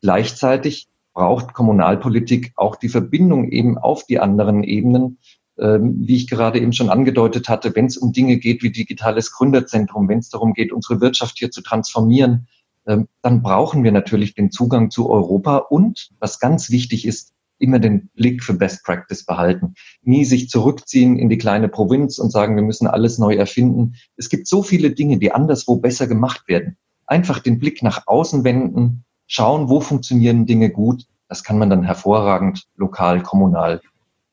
Gleichzeitig 0.00 0.88
braucht 1.14 1.54
Kommunalpolitik 1.54 2.52
auch 2.56 2.76
die 2.76 2.88
Verbindung 2.88 3.50
eben 3.50 3.78
auf 3.78 4.04
die 4.04 4.18
anderen 4.18 4.62
Ebenen, 4.62 5.18
wie 5.58 6.16
ich 6.16 6.28
gerade 6.28 6.60
eben 6.60 6.72
schon 6.72 6.88
angedeutet 6.88 7.48
hatte, 7.48 7.74
wenn 7.74 7.86
es 7.86 7.96
um 7.96 8.12
Dinge 8.12 8.36
geht 8.36 8.62
wie 8.62 8.70
digitales 8.70 9.32
Gründerzentrum, 9.32 10.08
wenn 10.08 10.20
es 10.20 10.30
darum 10.30 10.52
geht, 10.52 10.72
unsere 10.72 11.00
Wirtschaft 11.00 11.38
hier 11.38 11.50
zu 11.50 11.62
transformieren, 11.62 12.46
ähm, 12.86 13.08
dann 13.22 13.42
brauchen 13.42 13.84
wir 13.84 13.92
natürlich 13.92 14.34
den 14.34 14.50
Zugang 14.50 14.90
zu 14.90 15.10
Europa 15.10 15.58
und, 15.58 16.10
was 16.20 16.40
ganz 16.40 16.70
wichtig 16.70 17.06
ist, 17.06 17.32
immer 17.58 17.80
den 17.80 18.08
Blick 18.14 18.42
für 18.42 18.54
Best 18.54 18.84
Practice 18.84 19.26
behalten. 19.26 19.74
Nie 20.02 20.24
sich 20.24 20.48
zurückziehen 20.48 21.18
in 21.18 21.28
die 21.28 21.38
kleine 21.38 21.68
Provinz 21.68 22.18
und 22.18 22.30
sagen, 22.30 22.56
wir 22.56 22.62
müssen 22.62 22.86
alles 22.86 23.18
neu 23.18 23.34
erfinden. 23.34 23.96
Es 24.16 24.28
gibt 24.28 24.46
so 24.46 24.62
viele 24.62 24.92
Dinge, 24.92 25.18
die 25.18 25.32
anderswo 25.32 25.76
besser 25.76 26.06
gemacht 26.06 26.46
werden. 26.46 26.76
Einfach 27.06 27.40
den 27.40 27.58
Blick 27.58 27.82
nach 27.82 28.04
außen 28.06 28.44
wenden, 28.44 29.04
schauen, 29.26 29.68
wo 29.68 29.80
funktionieren 29.80 30.46
Dinge 30.46 30.70
gut. 30.70 31.04
Das 31.28 31.42
kann 31.42 31.58
man 31.58 31.68
dann 31.68 31.82
hervorragend 31.82 32.68
lokal, 32.76 33.22
kommunal 33.22 33.80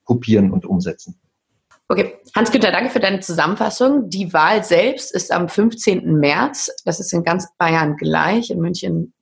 kopieren 0.05 0.51
und 0.51 0.65
umsetzen. 0.65 1.19
Okay, 1.87 2.17
Hans-Günther, 2.35 2.71
danke 2.71 2.89
für 2.89 2.99
deine 2.99 3.19
Zusammenfassung. 3.19 4.09
Die 4.09 4.33
Wahl 4.33 4.63
selbst 4.63 5.13
ist 5.13 5.31
am 5.31 5.47
15. 5.47 6.15
März. 6.15 6.71
Das 6.83 6.99
ist 6.99 7.13
in 7.13 7.23
ganz 7.23 7.47
Bayern 7.59 7.95
gleich. 7.95 8.49
In 8.49 8.59
München, 8.59 9.13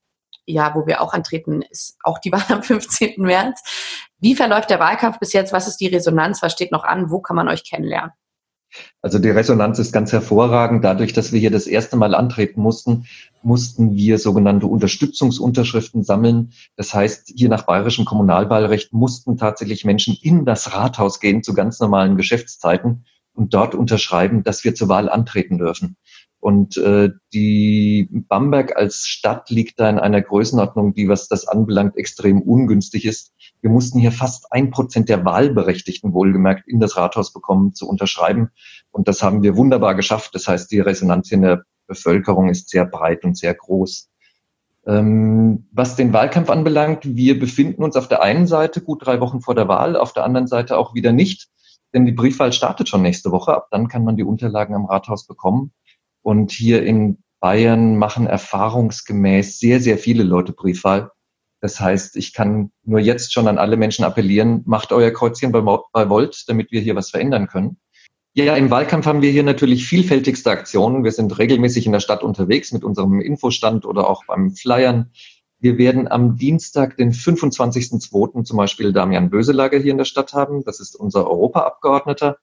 ja, 0.46 0.74
wo 0.74 0.86
wir 0.86 1.02
auch 1.02 1.12
antreten, 1.12 1.60
ist 1.60 1.98
auch 2.02 2.18
die 2.18 2.32
Wahl 2.32 2.44
am 2.48 2.62
15. 2.62 3.14
März. 3.18 3.60
Wie 4.18 4.34
verläuft 4.34 4.70
der 4.70 4.80
Wahlkampf 4.80 5.18
bis 5.18 5.34
jetzt? 5.34 5.52
Was 5.52 5.68
ist 5.68 5.76
die 5.76 5.88
Resonanz? 5.88 6.40
Was 6.42 6.52
steht 6.52 6.72
noch 6.72 6.84
an? 6.84 7.10
Wo 7.10 7.20
kann 7.20 7.36
man 7.36 7.48
euch 7.48 7.68
kennenlernen? 7.68 8.12
Also 9.02 9.18
die 9.18 9.30
Resonanz 9.30 9.78
ist 9.78 9.92
ganz 9.92 10.12
hervorragend. 10.12 10.84
Dadurch, 10.84 11.12
dass 11.12 11.32
wir 11.32 11.40
hier 11.40 11.50
das 11.50 11.66
erste 11.66 11.96
Mal 11.96 12.14
antreten 12.14 12.60
mussten, 12.60 13.06
mussten 13.42 13.94
wir 13.94 14.18
sogenannte 14.18 14.66
Unterstützungsunterschriften 14.66 16.02
sammeln. 16.04 16.52
Das 16.76 16.94
heißt, 16.94 17.32
hier 17.36 17.48
nach 17.48 17.62
bayerischem 17.66 18.04
Kommunalwahlrecht 18.04 18.92
mussten 18.92 19.36
tatsächlich 19.36 19.84
Menschen 19.84 20.16
in 20.20 20.44
das 20.44 20.74
Rathaus 20.74 21.20
gehen 21.20 21.42
zu 21.42 21.54
ganz 21.54 21.80
normalen 21.80 22.16
Geschäftszeiten 22.16 23.04
und 23.34 23.52
dort 23.52 23.74
unterschreiben, 23.74 24.44
dass 24.44 24.64
wir 24.64 24.74
zur 24.74 24.88
Wahl 24.88 25.08
antreten 25.08 25.58
dürfen. 25.58 25.96
Und 26.44 26.76
äh, 26.76 27.08
die 27.32 28.06
Bamberg 28.10 28.76
als 28.76 29.06
Stadt 29.06 29.48
liegt 29.48 29.80
da 29.80 29.88
in 29.88 29.98
einer 29.98 30.20
Größenordnung, 30.20 30.92
die, 30.92 31.08
was 31.08 31.26
das 31.26 31.48
anbelangt, 31.48 31.96
extrem 31.96 32.42
ungünstig 32.42 33.06
ist. 33.06 33.32
Wir 33.62 33.70
mussten 33.70 33.98
hier 33.98 34.12
fast 34.12 34.52
ein 34.52 34.70
Prozent 34.70 35.08
der 35.08 35.24
Wahlberechtigten 35.24 36.12
wohlgemerkt 36.12 36.68
in 36.68 36.80
das 36.80 36.98
Rathaus 36.98 37.32
bekommen 37.32 37.72
zu 37.72 37.88
unterschreiben. 37.88 38.50
Und 38.90 39.08
das 39.08 39.22
haben 39.22 39.42
wir 39.42 39.56
wunderbar 39.56 39.94
geschafft. 39.94 40.34
Das 40.34 40.46
heißt, 40.46 40.70
die 40.70 40.80
Resonanz 40.80 41.32
in 41.32 41.40
der 41.40 41.62
Bevölkerung 41.86 42.50
ist 42.50 42.68
sehr 42.68 42.84
breit 42.84 43.24
und 43.24 43.38
sehr 43.38 43.54
groß. 43.54 44.10
Ähm, 44.86 45.66
was 45.72 45.96
den 45.96 46.12
Wahlkampf 46.12 46.50
anbelangt, 46.50 47.16
wir 47.16 47.40
befinden 47.40 47.82
uns 47.82 47.96
auf 47.96 48.06
der 48.06 48.22
einen 48.22 48.46
Seite 48.46 48.82
gut 48.82 49.06
drei 49.06 49.18
Wochen 49.20 49.40
vor 49.40 49.54
der 49.54 49.68
Wahl, 49.68 49.96
auf 49.96 50.12
der 50.12 50.24
anderen 50.24 50.46
Seite 50.46 50.76
auch 50.76 50.94
wieder 50.94 51.12
nicht, 51.12 51.48
denn 51.94 52.04
die 52.04 52.12
Briefwahl 52.12 52.52
startet 52.52 52.90
schon 52.90 53.00
nächste 53.00 53.32
Woche. 53.32 53.54
Ab 53.54 53.68
dann 53.70 53.88
kann 53.88 54.04
man 54.04 54.18
die 54.18 54.24
Unterlagen 54.24 54.74
am 54.74 54.84
Rathaus 54.84 55.26
bekommen. 55.26 55.72
Und 56.24 56.52
hier 56.52 56.82
in 56.82 57.18
Bayern 57.38 57.98
machen 57.98 58.26
erfahrungsgemäß 58.26 59.60
sehr, 59.60 59.78
sehr 59.80 59.98
viele 59.98 60.22
Leute 60.22 60.52
Briefwahl. 60.52 61.10
Das 61.60 61.78
heißt, 61.78 62.16
ich 62.16 62.32
kann 62.32 62.70
nur 62.82 62.98
jetzt 62.98 63.34
schon 63.34 63.46
an 63.46 63.58
alle 63.58 63.76
Menschen 63.76 64.06
appellieren, 64.06 64.62
macht 64.64 64.92
euer 64.92 65.10
Kreuzchen 65.10 65.52
bei, 65.52 65.60
bei 65.60 66.08
Volt, 66.08 66.44
damit 66.48 66.72
wir 66.72 66.80
hier 66.80 66.96
was 66.96 67.10
verändern 67.10 67.46
können. 67.46 67.76
Ja, 68.32 68.56
im 68.56 68.70
Wahlkampf 68.70 69.04
haben 69.04 69.20
wir 69.20 69.30
hier 69.30 69.42
natürlich 69.42 69.86
vielfältigste 69.86 70.50
Aktionen. 70.50 71.04
Wir 71.04 71.12
sind 71.12 71.38
regelmäßig 71.38 71.84
in 71.84 71.92
der 71.92 72.00
Stadt 72.00 72.22
unterwegs 72.22 72.72
mit 72.72 72.84
unserem 72.84 73.20
Infostand 73.20 73.84
oder 73.84 74.08
auch 74.08 74.24
beim 74.26 74.52
Flyern. 74.52 75.10
Wir 75.60 75.76
werden 75.76 76.08
am 76.08 76.36
Dienstag, 76.36 76.96
den 76.96 77.12
25.02. 77.12 78.44
zum 78.44 78.56
Beispiel 78.56 78.94
Damian 78.94 79.28
Böselager 79.28 79.78
hier 79.78 79.92
in 79.92 79.98
der 79.98 80.04
Stadt 80.06 80.32
haben. 80.32 80.64
Das 80.64 80.80
ist 80.80 80.96
unser 80.96 81.30
Europaabgeordneter. 81.30 82.38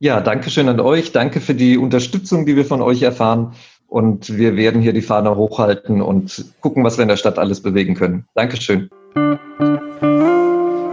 Ja, 0.00 0.20
danke 0.20 0.50
schön 0.50 0.68
an 0.68 0.80
euch. 0.80 1.12
Danke 1.12 1.40
für 1.40 1.54
die 1.54 1.76
Unterstützung, 1.76 2.46
die 2.46 2.56
wir 2.56 2.64
von 2.64 2.82
euch 2.82 3.02
erfahren. 3.02 3.54
Und 3.86 4.36
wir 4.36 4.54
werden 4.54 4.82
hier 4.82 4.92
die 4.92 5.02
Fahne 5.02 5.34
hochhalten 5.34 6.02
und 6.02 6.44
gucken, 6.60 6.84
was 6.84 6.98
wir 6.98 7.02
in 7.02 7.08
der 7.08 7.16
Stadt 7.16 7.38
alles 7.38 7.62
bewegen 7.62 7.94
können. 7.94 8.26
Dankeschön. 8.34 8.90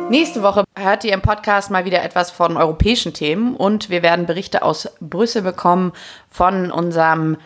Nächste 0.10 0.43
Woche 0.43 0.63
hört 0.78 1.04
ihr 1.04 1.13
im 1.13 1.21
Podcast 1.21 1.71
mal 1.71 1.84
wieder 1.84 2.04
etwas 2.04 2.32
von 2.32 2.58
europäischen 2.58 3.13
Themen 3.13 3.56
und 3.56 3.89
wir 3.89 4.01
werden 4.01 4.28
Berichte 4.28 4.62
aus 4.62 4.88
Brüssel 5.01 5.41
bekommen 5.41 5.91
von 6.30 6.71
unserem 6.71 7.38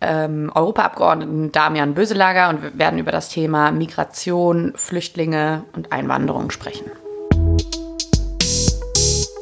ähm, 0.00 0.50
Europaabgeordneten 0.54 1.52
Damian 1.52 1.94
Böselager 1.94 2.48
und 2.50 2.62
wir 2.62 2.78
werden 2.78 2.98
über 2.98 3.12
das 3.12 3.28
Thema 3.28 3.70
Migration, 3.72 4.72
Flüchtlinge 4.76 5.64
und 5.74 5.92
Einwanderung 5.92 6.50
sprechen. 6.50 6.90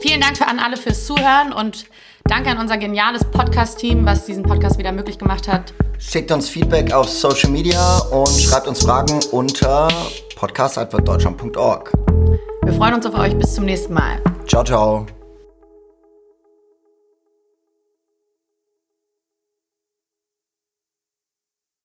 Vielen 0.01 0.21
Dank 0.21 0.37
für 0.37 0.47
an 0.47 0.59
alle 0.59 0.77
fürs 0.77 1.07
Zuhören 1.07 1.53
und 1.53 1.87
Danke 2.27 2.49
an 2.49 2.59
unser 2.59 2.79
geniales 2.79 3.23
Podcast-Team, 3.23 4.07
was 4.07 4.25
diesen 4.25 4.45
Podcast 4.45 4.79
wieder 4.79 4.93
möglich 4.93 5.19
gemacht 5.19 5.47
hat. 5.47 5.75
Schickt 5.99 6.31
uns 6.33 6.49
Feedback 6.49 6.91
auf 6.93 7.09
Social 7.09 7.51
Media 7.51 7.99
und 7.99 8.29
schreibt 8.29 8.67
uns 8.67 8.83
Fragen 8.83 9.21
unter 9.31 9.89
podcast.deutschland.org. 10.37 11.93
Wir 12.63 12.73
freuen 12.73 12.95
uns 12.95 13.05
auf 13.05 13.15
euch. 13.19 13.37
Bis 13.37 13.55
zum 13.55 13.67
nächsten 13.67 13.93
Mal. 13.93 14.23
Ciao, 14.47 14.65
ciao. 14.65 15.07